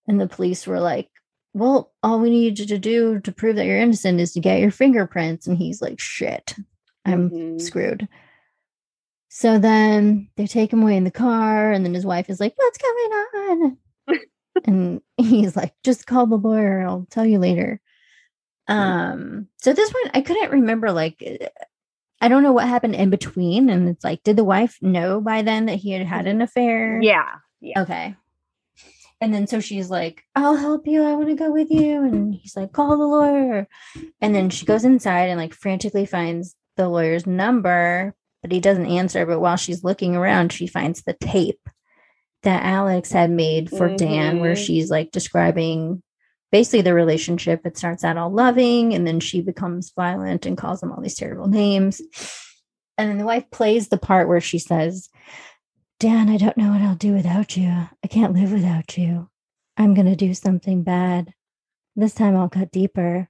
And 0.06 0.20
the 0.20 0.28
police 0.28 0.66
were 0.66 0.80
like, 0.80 1.08
well, 1.54 1.92
all 2.02 2.20
we 2.20 2.30
need 2.30 2.58
you 2.58 2.66
to 2.66 2.78
do 2.78 3.20
to 3.20 3.32
prove 3.32 3.56
that 3.56 3.66
you're 3.66 3.78
innocent 3.78 4.20
is 4.20 4.32
to 4.32 4.40
get 4.40 4.60
your 4.60 4.70
fingerprints. 4.70 5.46
And 5.46 5.56
he's 5.58 5.82
like, 5.82 5.98
shit, 5.98 6.54
I'm 7.04 7.30
Mhm. 7.30 7.60
screwed. 7.60 8.08
So 9.28 9.58
then 9.58 10.28
they 10.36 10.46
take 10.46 10.72
him 10.72 10.82
away 10.82 10.96
in 10.96 11.04
the 11.04 11.10
car, 11.10 11.70
and 11.70 11.84
then 11.84 11.94
his 11.94 12.06
wife 12.06 12.30
is 12.30 12.40
like, 12.40 12.54
What's 12.56 12.78
going 12.78 13.12
on? 13.12 13.76
and 14.64 15.00
he's 15.18 15.54
like, 15.56 15.74
Just 15.84 16.06
call 16.06 16.26
the 16.26 16.36
lawyer, 16.36 16.80
I'll 16.86 17.06
tell 17.10 17.26
you 17.26 17.38
later. 17.38 17.80
Um, 18.68 19.48
so 19.62 19.72
this 19.72 19.90
one 19.92 20.10
I 20.14 20.20
couldn't 20.22 20.50
remember 20.52 20.90
like 20.92 21.22
I 22.20 22.28
don't 22.28 22.42
know 22.42 22.52
what 22.52 22.66
happened 22.68 22.94
in 22.96 23.10
between. 23.10 23.70
And 23.70 23.88
it's 23.88 24.04
like, 24.04 24.22
did 24.24 24.36
the 24.36 24.44
wife 24.44 24.78
know 24.82 25.20
by 25.20 25.42
then 25.42 25.66
that 25.66 25.76
he 25.76 25.92
had 25.92 26.06
had 26.06 26.26
an 26.26 26.42
affair? 26.42 27.00
Yeah. 27.00 27.28
Yeah. 27.60 27.82
Okay. 27.82 28.16
And 29.20 29.34
then 29.34 29.46
so 29.48 29.58
she's 29.60 29.90
like, 29.90 30.22
I'll 30.36 30.56
help 30.56 30.86
you. 30.86 31.02
I 31.02 31.14
want 31.14 31.28
to 31.28 31.34
go 31.34 31.50
with 31.52 31.70
you. 31.70 32.02
And 32.04 32.34
he's 32.34 32.56
like, 32.56 32.72
call 32.72 32.96
the 32.96 33.04
lawyer. 33.06 33.66
And 34.20 34.34
then 34.34 34.48
she 34.50 34.64
goes 34.64 34.84
inside 34.84 35.28
and 35.28 35.40
like 35.40 35.54
frantically 35.54 36.06
finds 36.06 36.54
the 36.76 36.88
lawyer's 36.88 37.26
number, 37.26 38.14
but 38.42 38.52
he 38.52 38.60
doesn't 38.60 38.86
answer. 38.86 39.26
But 39.26 39.40
while 39.40 39.56
she's 39.56 39.82
looking 39.82 40.14
around, 40.14 40.52
she 40.52 40.68
finds 40.68 41.02
the 41.02 41.14
tape 41.20 41.60
that 42.44 42.62
Alex 42.64 43.10
had 43.10 43.30
made 43.30 43.68
for 43.70 43.96
Dan, 43.96 44.38
where 44.38 44.54
Mhm. 44.54 44.64
she's 44.64 44.88
like 44.90 45.10
describing 45.10 46.00
basically 46.50 46.82
the 46.82 46.94
relationship. 46.94 47.64
It 47.64 47.76
starts 47.76 48.04
out 48.04 48.16
all 48.16 48.30
loving 48.30 48.94
and 48.94 49.06
then 49.06 49.20
she 49.20 49.40
becomes 49.40 49.92
violent 49.94 50.46
and 50.46 50.56
calls 50.56 50.82
him 50.82 50.92
all 50.92 51.00
these 51.00 51.16
terrible 51.16 51.48
names. 51.48 52.00
And 52.96 53.10
then 53.10 53.18
the 53.18 53.26
wife 53.26 53.50
plays 53.50 53.88
the 53.88 53.98
part 53.98 54.28
where 54.28 54.40
she 54.40 54.58
says, 54.58 55.08
Dan, 56.00 56.28
I 56.28 56.36
don't 56.36 56.56
know 56.56 56.70
what 56.70 56.82
I'll 56.82 56.94
do 56.94 57.12
without 57.12 57.56
you. 57.56 57.68
I 57.68 58.06
can't 58.08 58.34
live 58.34 58.52
without 58.52 58.96
you. 58.96 59.28
I'm 59.76 59.94
going 59.94 60.06
to 60.06 60.16
do 60.16 60.34
something 60.34 60.82
bad. 60.82 61.32
This 61.96 62.14
time 62.14 62.36
I'll 62.36 62.48
cut 62.48 62.70
deeper. 62.70 63.28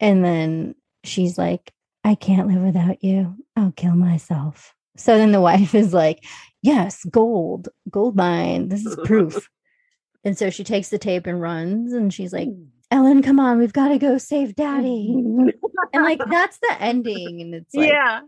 And 0.00 0.24
then 0.24 0.74
she's 1.04 1.38
like, 1.38 1.72
I 2.02 2.14
can't 2.14 2.48
live 2.48 2.62
without 2.62 3.02
you. 3.02 3.36
I'll 3.56 3.72
kill 3.72 3.94
myself. 3.94 4.74
So 4.96 5.16
then 5.16 5.32
the 5.32 5.40
wife 5.42 5.74
is 5.74 5.94
like, 5.94 6.24
Yes, 6.64 7.04
gold, 7.04 7.68
gold 7.90 8.16
mine. 8.16 8.68
This 8.68 8.86
is 8.86 8.96
proof. 9.04 9.50
And 10.24 10.36
so 10.36 10.50
she 10.50 10.64
takes 10.64 10.88
the 10.88 10.98
tape 10.98 11.26
and 11.26 11.40
runs 11.40 11.92
and 11.92 12.12
she's 12.12 12.32
like, 12.32 12.48
Ellen, 12.90 13.22
come 13.22 13.40
on, 13.40 13.58
we've 13.58 13.72
got 13.72 13.88
to 13.88 13.98
go 13.98 14.18
save 14.18 14.54
daddy. 14.54 15.12
and 15.92 16.04
like, 16.04 16.20
that's 16.30 16.58
the 16.58 16.76
ending. 16.80 17.40
And 17.40 17.54
it's 17.54 17.74
like, 17.74 17.88
yeah. 17.90 18.20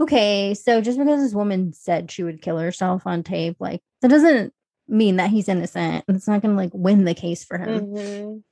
okay, 0.00 0.54
so 0.54 0.80
just 0.80 0.98
because 0.98 1.20
this 1.20 1.34
woman 1.34 1.72
said 1.72 2.10
she 2.10 2.22
would 2.22 2.42
kill 2.42 2.58
herself 2.58 3.06
on 3.06 3.22
tape, 3.22 3.56
like 3.58 3.80
that 4.02 4.08
doesn't 4.08 4.52
mean 4.88 5.16
that 5.16 5.30
he's 5.30 5.48
innocent. 5.48 6.04
It's 6.08 6.28
not 6.28 6.42
gonna 6.42 6.54
like 6.56 6.70
win 6.72 7.04
the 7.04 7.14
case 7.14 7.44
for 7.44 7.58
him. 7.58 7.86
Mhm. 7.86 8.42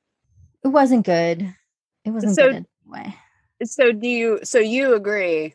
It 0.64 0.68
wasn't 0.68 1.04
good. 1.04 1.54
It 2.04 2.10
wasn't 2.10 2.36
So- 2.36 2.50
good 2.50 2.66
anyway. 2.86 3.14
So 3.62 3.92
do 3.92 4.08
you? 4.08 4.40
So 4.42 4.58
you 4.58 4.94
agree 4.94 5.54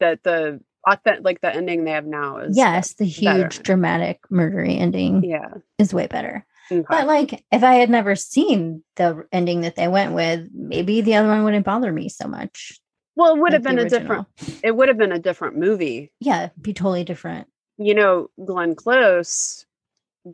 that 0.00 0.22
the 0.24 0.60
authentic, 0.86 1.24
like 1.24 1.40
the 1.40 1.54
ending 1.54 1.84
they 1.84 1.92
have 1.92 2.06
now 2.06 2.38
is 2.38 2.56
uh, 2.56 2.60
Yes, 2.60 2.94
the 2.94 3.04
better. 3.04 3.42
huge 3.42 3.62
dramatic 3.62 4.20
murdery 4.30 4.78
ending 4.78 5.24
Yeah. 5.24 5.54
is 5.78 5.92
way 5.94 6.06
better. 6.06 6.44
Okay. 6.70 6.84
But 6.88 7.06
like 7.06 7.44
if 7.52 7.62
I 7.62 7.74
had 7.74 7.90
never 7.90 8.14
seen 8.16 8.82
the 8.96 9.26
ending 9.32 9.62
that 9.62 9.76
they 9.76 9.88
went 9.88 10.12
with, 10.14 10.48
maybe 10.54 11.00
the 11.02 11.16
other 11.16 11.28
one 11.28 11.44
wouldn't 11.44 11.66
bother 11.66 11.92
me 11.92 12.08
so 12.08 12.26
much. 12.28 12.78
well, 13.14 13.34
it 13.34 13.40
would 13.40 13.52
have 13.52 13.62
been 13.62 13.78
a 13.78 13.88
different. 13.88 14.26
It 14.64 14.74
would 14.74 14.88
have 14.88 14.96
been 14.98 15.12
a 15.12 15.18
different 15.18 15.56
movie. 15.56 16.10
Yeah, 16.20 16.48
be 16.60 16.72
totally 16.72 17.04
different. 17.04 17.48
You 17.78 17.94
know, 17.94 18.30
Glenn 18.44 18.74
Close 18.74 19.66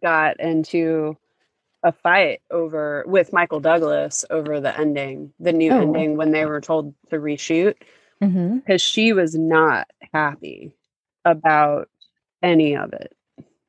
got 0.03 0.39
into 0.39 1.17
a 1.83 1.93
fight 1.93 2.41
over 2.51 3.05
with 3.07 3.33
Michael 3.33 3.61
Douglas 3.61 4.25
over 4.31 4.61
the 4.61 4.77
ending, 4.79 5.33
the 5.41 5.53
new 5.53 5.73
Oh. 5.73 5.81
ending 5.81 6.17
when 6.17 6.33
they 6.33 6.45
were 6.45 6.61
told 6.61 6.95
to 7.11 7.17
reshoot 7.17 7.75
hmm 8.21 8.59
because 8.59 8.83
she 8.83 9.13
was 9.13 9.35
not 9.37 9.87
happy 10.13 10.73
about 11.25 11.89
any 12.43 12.77
of 12.77 12.93
it. 12.93 13.15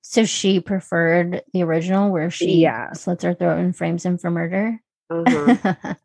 So 0.02 0.26
she 0.26 0.60
preferred 0.60 1.44
the 1.54 1.62
original 1.64 2.10
where 2.12 2.30
she 2.32 2.54
Yeah. 2.62 2.94
slits 2.94 3.24
her 3.24 3.34
throat 3.34 3.60
and 3.60 3.76
frames 3.76 4.06
him 4.06 4.18
for 4.18 4.32
murder. 4.32 4.82
Uh-huh. 5.10 5.96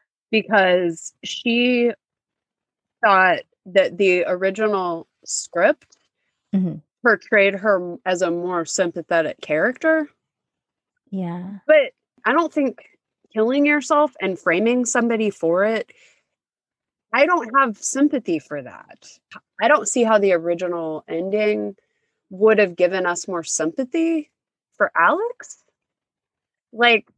because 0.30 1.12
she 1.24 1.92
thought 3.04 3.40
that 3.66 3.96
the 3.96 4.24
original 4.26 5.06
script 5.24 5.96
Mhm. 6.54 6.82
portrayed 7.02 7.54
her 7.54 7.96
as 8.04 8.22
a 8.22 8.30
more 8.30 8.64
sympathetic 8.64 9.40
character. 9.40 10.08
yeah. 11.10 11.60
But 11.66 11.92
I 12.26 12.32
don't 12.32 12.52
think 12.52 12.84
killing 13.32 13.64
yourself 13.64 14.12
and 14.20 14.38
framing 14.38 14.84
somebody 14.84 15.30
for 15.30 15.64
it, 15.64 15.90
I 17.12 17.26
don't 17.26 17.56
have 17.56 17.78
sympathy 17.78 18.38
for 18.38 18.62
that. 18.62 19.08
I 19.60 19.68
don't 19.68 19.88
see 19.88 20.04
how 20.04 20.18
the 20.18 20.32
original 20.32 21.04
ending 21.08 21.76
would 22.30 22.58
have 22.58 22.76
given 22.76 23.06
us 23.06 23.26
more 23.26 23.42
sympathy 23.42 24.30
for 24.76 24.92
Alex. 24.96 25.64
Like, 26.72 27.08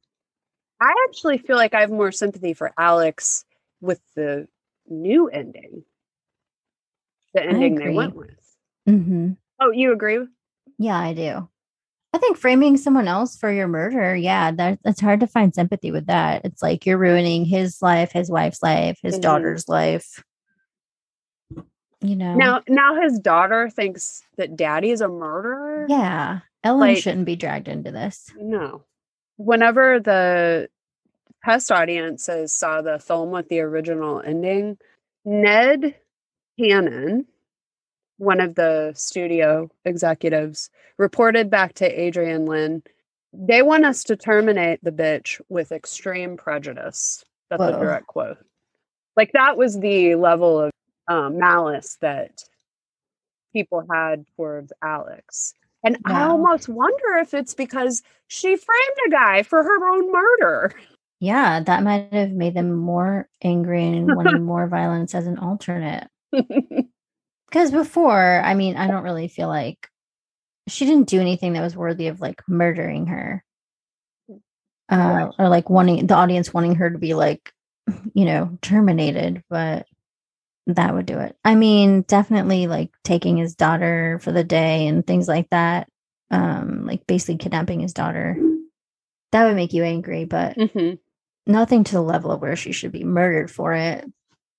I 0.80 0.94
actually 1.08 1.38
feel 1.38 1.56
like 1.56 1.74
I 1.74 1.80
have 1.80 1.90
more 1.90 2.12
sympathy 2.12 2.54
for 2.54 2.72
Alex 2.78 3.44
with 3.80 4.00
the 4.14 4.48
new 4.88 5.28
ending, 5.28 5.84
the 7.34 7.42
ending 7.42 7.74
they 7.74 7.90
went 7.90 8.14
with. 8.14 8.56
Mm-hmm. 8.88 9.32
Oh, 9.60 9.72
you 9.72 9.92
agree? 9.92 10.26
Yeah, 10.78 10.98
I 10.98 11.12
do. 11.12 11.48
I 12.12 12.18
think 12.18 12.36
framing 12.36 12.76
someone 12.76 13.06
else 13.06 13.36
for 13.36 13.52
your 13.52 13.68
murder, 13.68 14.16
yeah, 14.16 14.50
that, 14.50 14.80
that's 14.82 15.00
hard 15.00 15.20
to 15.20 15.28
find 15.28 15.54
sympathy 15.54 15.92
with 15.92 16.06
that. 16.06 16.44
It's 16.44 16.60
like 16.62 16.84
you're 16.84 16.98
ruining 16.98 17.44
his 17.44 17.80
life, 17.80 18.10
his 18.10 18.28
wife's 18.30 18.62
life, 18.62 18.98
his 19.02 19.16
Mhm. 19.18 19.20
daughter's 19.22 19.68
life. 19.68 20.24
You 22.02 22.16
know? 22.16 22.34
Now, 22.34 22.62
now 22.68 23.00
his 23.00 23.18
daughter 23.20 23.68
thinks 23.70 24.22
that 24.36 24.56
daddy 24.56 24.90
is 24.90 25.00
a 25.02 25.08
murderer. 25.08 25.86
yeah, 25.88 26.40
Ellen 26.64 26.80
like- 26.80 26.98
shouldn't 26.98 27.26
be 27.26 27.36
dragged 27.36 27.68
into 27.68 27.90
this. 27.92 28.30
No. 28.36 28.82
Whenever 29.36 30.00
the 30.00 30.68
test 31.44 31.70
audiences 31.70 32.52
saw 32.52 32.82
the 32.82 32.98
film 32.98 33.30
with 33.30 33.48
the 33.48 33.60
original 33.60 34.20
ending, 34.20 34.78
Ned 35.24 35.94
Tanen, 36.58 37.26
one 38.20 38.40
of 38.40 38.54
the 38.54 38.92
studio 38.94 39.70
executives, 39.84 40.70
reported 40.98 41.50
back 41.50 41.74
to 41.74 41.86
Adrian 41.86 42.44
Lyne. 42.44 42.82
they 43.32 43.62
want 43.62 43.86
us 43.86 44.04
to 44.04 44.16
terminate 44.16 44.82
the 44.82 44.92
bitch 44.92 45.40
with 45.48 45.72
extreme 45.72 46.36
prejudice. 46.36 47.24
That's 47.48 47.62
a 47.62 47.72
direct 47.72 48.06
quote. 48.06 48.38
Like 49.16 49.32
that 49.32 49.56
was 49.56 49.80
the 49.80 50.14
level 50.16 50.60
of 50.60 50.70
um, 51.08 51.38
malice 51.38 51.96
that 52.00 52.44
people 53.52 53.84
had 53.90 54.26
towards 54.36 54.72
Alex. 54.82 55.54
And 55.82 55.96
I 56.04 56.24
almost 56.24 56.68
wonder 56.68 57.16
if 57.20 57.32
it's 57.32 57.54
because 57.54 58.02
she 58.28 58.48
framed 58.48 58.96
a 59.06 59.10
guy 59.10 59.42
for 59.42 59.62
her 59.62 59.88
own 59.88 60.12
murder. 60.12 60.74
Yeah, 61.20 61.60
that 61.60 61.82
might 61.82 62.12
have 62.12 62.32
made 62.32 62.54
them 62.54 62.72
more 62.72 63.28
angry 63.42 63.86
and 63.86 64.14
wanting 64.14 64.42
more 64.44 64.66
violence 64.66 65.14
as 65.14 65.26
an 65.26 65.38
alternate. 65.38 66.08
Because 67.50 67.72
before, 67.72 68.40
I 68.44 68.54
mean, 68.54 68.76
I 68.76 68.86
don't 68.86 69.02
really 69.02 69.26
feel 69.28 69.48
like 69.48 69.88
she 70.68 70.86
didn't 70.86 71.08
do 71.08 71.20
anything 71.20 71.54
that 71.54 71.62
was 71.62 71.76
worthy 71.76 72.06
of 72.06 72.20
like 72.20 72.42
murdering 72.48 73.06
her. 73.06 73.44
Uh, 74.88 75.30
or 75.38 75.48
like 75.48 75.70
wanting 75.70 76.06
the 76.06 76.14
audience 76.14 76.52
wanting 76.52 76.74
her 76.76 76.90
to 76.90 76.98
be 76.98 77.14
like, 77.14 77.52
you 78.14 78.24
know, 78.24 78.58
terminated, 78.62 79.42
but 79.48 79.86
that 80.66 80.94
would 80.94 81.06
do 81.06 81.18
it. 81.18 81.36
I 81.44 81.54
mean, 81.54 82.02
definitely 82.02 82.66
like 82.66 82.90
taking 83.04 83.36
his 83.36 83.54
daughter 83.54 84.20
for 84.22 84.32
the 84.32 84.44
day 84.44 84.86
and 84.86 85.06
things 85.06 85.26
like 85.28 85.48
that. 85.50 85.88
Um, 86.30 86.86
like 86.86 87.06
basically 87.06 87.38
kidnapping 87.38 87.80
his 87.80 87.92
daughter. 87.92 88.36
That 89.32 89.44
would 89.46 89.56
make 89.56 89.72
you 89.72 89.82
angry, 89.84 90.24
but 90.24 90.56
Mhm. 90.56 90.98
nothing 91.46 91.84
to 91.84 91.92
the 91.92 92.02
level 92.02 92.30
of 92.32 92.40
where 92.40 92.56
she 92.56 92.72
should 92.72 92.92
be 92.92 93.04
murdered 93.04 93.50
for 93.50 93.72
it. 93.72 94.04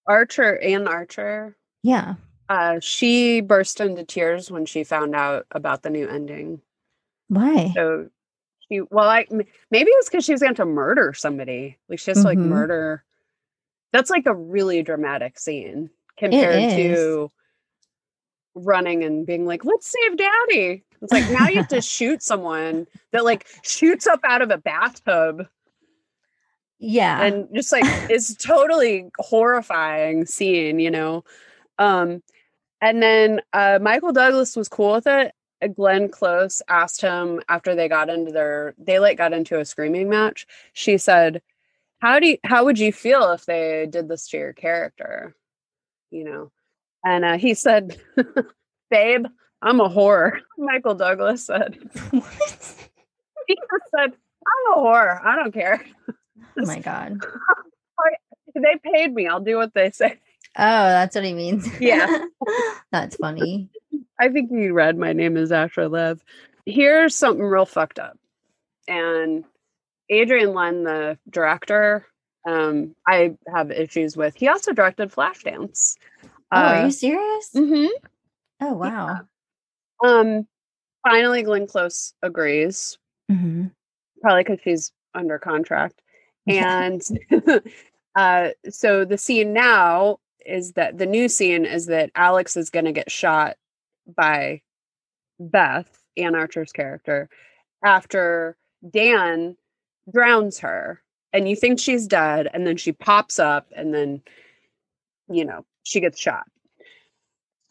Archer 0.07 0.57
and 0.59 0.87
Archer, 0.87 1.55
Yeah. 1.83 2.15
Uh, 2.51 2.79
she 2.81 3.39
burst 3.39 3.79
into 3.79 4.03
tears 4.03 4.51
when 4.51 4.65
she 4.65 4.83
found 4.83 5.15
out 5.15 5.47
about 5.51 5.83
the 5.83 5.89
new 5.89 6.07
ending. 6.07 6.61
Why? 7.29 7.71
So 7.73 8.09
she, 8.67 8.81
well, 8.81 9.07
I 9.07 9.25
maybe 9.29 9.89
it 9.89 9.97
was 9.99 10.09
because 10.09 10.25
she 10.25 10.33
was 10.33 10.41
going 10.41 10.55
to 10.55 10.65
murder 10.65 11.13
somebody. 11.13 11.77
Like 11.87 11.99
she 11.99 12.11
has 12.11 12.21
to 12.23 12.27
like 12.27 12.37
Mhm. 12.39 12.49
murder. 12.49 13.03
That's 13.93 14.09
like 14.09 14.25
a 14.25 14.35
really 14.35 14.83
dramatic 14.83 15.39
scene 15.39 15.89
compared 16.17 16.69
to 16.75 17.31
running 18.53 19.03
and 19.03 19.25
being 19.25 19.45
like, 19.45 19.63
"Let's 19.63 19.89
save 19.91 20.17
Daddy." 20.17 20.83
It's 21.01 21.13
like 21.13 21.29
now 21.29 21.47
you 21.47 21.57
have 21.57 21.67
to 21.69 21.81
shoot 21.95 22.21
someone 22.21 22.85
that 23.11 23.23
like 23.23 23.47
shoots 23.63 24.07
up 24.07 24.19
out 24.25 24.41
of 24.41 24.51
a 24.51 24.57
bathtub 24.57 25.47
Yeah. 26.79 27.23
and 27.23 27.47
just 27.53 27.71
like 27.71 27.85
it's 28.09 28.35
totally 28.35 29.09
horrifying 29.19 30.25
scene, 30.25 30.79
you 30.79 30.91
know. 30.91 31.23
Um 31.79 32.21
and 32.81 33.01
then 33.01 33.41
uh 33.53 33.79
Michael 33.81 34.11
Douglas 34.11 34.55
was 34.55 34.67
cool 34.67 34.93
with 34.93 35.07
it. 35.07 35.33
Glenn 35.75 36.09
Close 36.09 36.61
asked 36.67 37.01
him 37.01 37.41
after 37.47 37.75
they 37.75 37.87
got 37.87 38.09
into 38.09 38.31
their 38.31 38.73
they 38.77 38.99
like 38.99 39.17
got 39.17 39.33
into 39.33 39.59
a 39.59 39.65
screaming 39.65 40.09
match. 40.09 40.47
She 40.73 40.97
said, 40.97 41.41
"How 41.99 42.19
do 42.19 42.27
you, 42.27 42.37
how 42.43 42.65
would 42.65 42.79
you 42.79 42.91
feel 42.91 43.31
if 43.31 43.45
they 43.45 43.87
did 43.89 44.07
this 44.07 44.27
to 44.29 44.37
your 44.37 44.53
character?" 44.53 45.35
You 46.09 46.23
know. 46.23 46.51
And 47.03 47.25
uh, 47.25 47.37
he 47.37 47.53
said, 47.53 47.99
"Babe, 48.89 49.25
I'm 49.61 49.79
a 49.79 49.89
whore." 49.89 50.39
Michael 50.57 50.95
Douglas 50.95 51.45
said. 51.45 51.77
He 53.47 53.55
just 53.55 53.91
said, 53.93 54.13
"I'm 54.13 54.73
a 54.73 54.81
whore. 54.81 55.19
I 55.25 55.35
don't 55.35 55.51
care. 55.51 55.83
oh 56.07 56.13
my 56.57 56.79
god. 56.79 57.17
They 58.53 58.75
paid 58.83 59.13
me. 59.13 59.27
I'll 59.27 59.41
do 59.41 59.57
what 59.57 59.73
they 59.73 59.91
say." 59.91 60.20
Oh, 60.57 60.63
that's 60.89 61.15
what 61.15 61.23
he 61.23 61.33
means. 61.33 61.67
Yeah. 61.79 62.25
that's 62.91 63.15
funny. 63.15 63.69
I 64.19 64.29
think 64.29 64.51
you 64.51 64.73
read 64.73 64.97
My 64.97 65.13
Name 65.13 65.37
is 65.37 65.51
Asher 65.51 65.87
Lev. 65.87 66.21
Here's 66.65 67.15
something 67.15 67.43
real 67.43 67.65
fucked 67.65 67.99
up. 67.99 68.17
And 68.87 69.45
Adrian 70.09 70.53
Lyne, 70.53 70.83
the 70.83 71.17
director, 71.29 72.05
um, 72.45 72.95
I 73.07 73.35
have 73.53 73.71
issues 73.71 74.17
with. 74.17 74.35
He 74.35 74.47
also 74.47 74.73
directed 74.73 75.11
Flashdance. 75.11 75.95
Oh, 76.51 76.57
are 76.57 76.75
Uh, 76.75 76.85
you 76.85 76.91
serious? 76.91 77.49
mhm. 77.55 77.87
Oh, 78.59 78.73
wow. 78.73 79.21
Um, 80.03 80.47
finally, 81.07 81.43
Glenn 81.43 81.67
Close 81.67 82.13
agrees, 82.21 82.97
hmm 83.29 83.67
probably 84.21 84.43
because 84.43 84.59
she's 84.63 84.91
under 85.15 85.39
contract. 85.39 86.01
And 86.47 87.01
uh, 88.15 88.49
so 88.69 89.05
the 89.05 89.17
scene 89.17 89.53
now 89.53 90.17
is 90.45 90.73
that 90.73 90.97
the 90.97 91.05
new 91.05 91.27
scene 91.29 91.65
is 91.65 91.87
that 91.87 92.11
Alex 92.15 92.57
is 92.57 92.69
going 92.69 92.85
to 92.85 92.91
get 92.91 93.11
shot 93.11 93.57
by 94.15 94.61
Beth, 95.39 95.89
Anne 96.17 96.35
Archer's 96.35 96.71
character, 96.71 97.29
after 97.83 98.57
Dan 98.89 99.55
drowns 100.11 100.59
her. 100.59 101.01
And 101.33 101.47
you 101.47 101.55
think 101.55 101.79
she's 101.79 102.07
dead, 102.07 102.49
and 102.53 102.67
then 102.67 102.75
she 102.75 102.91
pops 102.91 103.39
up, 103.39 103.71
and 103.75 103.93
then, 103.93 104.21
you 105.29 105.45
know, 105.45 105.65
she 105.83 106.01
gets 106.01 106.19
shot. 106.19 106.45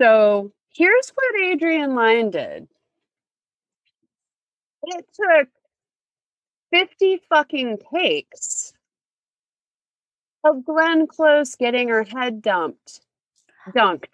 So 0.01 0.51
here's 0.71 1.11
what 1.11 1.43
Adrian 1.43 1.95
Lyne 1.95 2.31
did 2.31 2.69
it 4.83 5.07
took 5.15 5.49
50 6.73 7.21
fucking 7.29 7.79
takes 7.93 8.73
of 10.45 10.65
Glenn 10.65 11.07
Close 11.07 11.55
getting 11.55 11.89
her 11.89 12.05
head 12.05 12.43
dumped, 12.43 13.01
dunked 13.75 14.07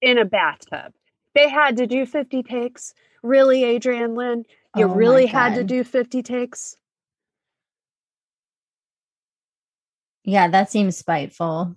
in 0.00 0.18
a 0.18 0.24
bathtub. 0.24 0.92
They 1.34 1.48
had 1.48 1.76
to 1.78 1.86
do 1.86 2.06
50 2.06 2.42
takes. 2.42 2.94
Really, 3.22 3.64
Adrian 3.64 4.14
Lyne? 4.14 4.44
You 4.76 4.86
Oh 4.86 4.94
really 4.94 5.26
had 5.26 5.54
to 5.54 5.64
do 5.64 5.82
50 5.84 6.22
takes? 6.22 6.76
Yeah, 10.24 10.48
that 10.48 10.70
seems 10.70 10.96
spiteful. 10.96 11.76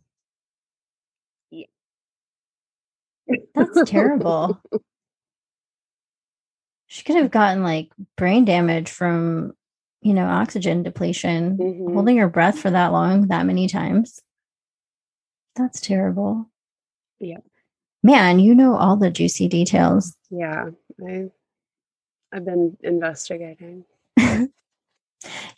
Yeah. 1.52 1.66
That's 3.56 3.90
terrible. 3.90 4.62
She 6.90 7.04
could 7.04 7.18
have 7.18 7.32
gotten 7.32 7.64
like 7.64 7.92
brain 8.16 8.46
damage 8.46 8.90
from, 8.90 9.57
you 10.02 10.14
know, 10.14 10.26
oxygen 10.26 10.84
depletion, 10.84 11.58
Mhm. 11.58 11.94
holding 11.94 12.16
your 12.18 12.30
breath 12.30 12.60
for 12.60 12.70
that 12.72 12.92
long, 12.92 13.28
that 13.28 13.46
many 13.46 13.68
times. 13.68 14.22
That's 15.56 15.82
terrible. 15.82 16.50
Yeah. 17.20 17.38
Man, 18.04 18.40
you 18.40 18.54
know 18.54 18.76
all 18.76 18.96
the 18.96 19.10
juicy 19.10 19.48
details. 19.48 20.16
Yeah, 20.30 20.70
I, 21.06 21.32
I've 22.32 22.46
been 22.46 22.78
investigating. 22.82 23.86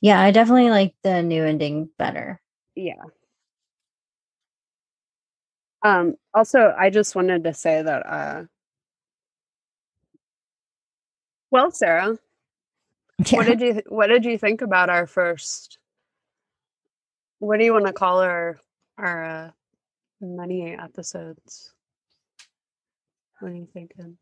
Yeah, 0.02 0.21
I 0.21 0.32
definitely 0.32 0.69
like 0.69 0.95
the 1.04 1.21
new 1.21 1.43
ending 1.43 1.89
better. 1.97 2.39
Yeah. 2.75 3.04
Um, 5.84 6.15
also, 6.34 6.73
I 6.78 6.89
just 6.89 7.15
wanted 7.15 7.43
to 7.43 7.54
say 7.54 7.82
that, 7.82 8.06
uh, 8.06 8.43
well, 11.52 11.71
Sarah, 11.71 12.17
Yeah. 13.25 13.38
what 13.38 13.45
did 13.47 13.62
you 13.62 13.82
what 13.88 14.08
did 14.08 14.23
you 14.25 14.38
think 14.38 14.62
about 14.62 14.89
our 14.89 15.05
first? 15.05 15.77
What 17.39 17.58
do 17.60 17.65
you 17.65 17.73
want 17.73 17.88
to 17.88 17.93
call 17.93 18.19
our 18.21 18.58
our 18.97 19.23
uh, 19.25 19.51
money 20.21 20.71
episodes? 20.79 21.73
What 23.39 23.51
are 23.51 23.55
you 23.55 23.67
thinking? 23.73 24.17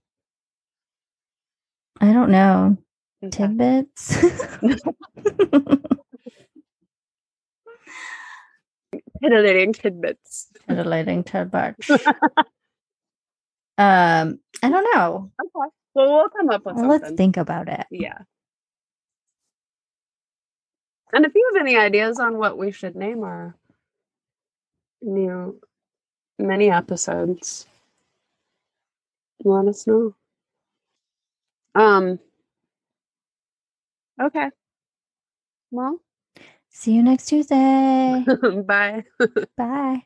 I 2.02 2.14
don't 2.14 2.30
know. 2.32 2.78
Okay. 3.24 3.32
Tidbits. 3.32 4.18
Titillating 9.22 9.74
tidbits. 9.74 10.48
Titillating 10.68 11.24
tidbits. 11.24 11.90
um, 13.78 14.40
I 14.62 14.70
don't 14.70 14.88
know. 14.96 15.32
Okay. 15.42 15.70
Well, 15.96 16.14
we'll 16.14 16.30
come 16.30 16.50
up 16.50 16.66
with 16.66 16.76
Well, 16.76 16.84
something. 16.86 17.02
let's 17.02 17.16
think 17.18 17.38
about 17.38 17.68
it. 17.70 17.86
Yeah. 17.90 18.20
And 21.14 21.26
if 21.26 21.34
you 21.36 21.52
have 21.54 21.62
any 21.62 21.78
ideas 21.78 22.20
on 22.20 22.38
what 22.38 22.58
we 22.58 22.72
should 22.72 22.96
name 22.96 23.24
our 23.24 23.56
new 25.02 25.60
many 26.38 26.70
episodes, 26.70 27.66
let 29.44 29.68
us 29.68 29.88
know. 29.88 30.16
Um. 31.76 32.20
Okay. 34.20 34.50
Well, 35.72 36.02
See 36.70 36.92
you 36.94 37.02
next 37.02 37.26
Tuesday. 37.26 38.24
bye. 38.68 39.04
Bye. 39.58 40.04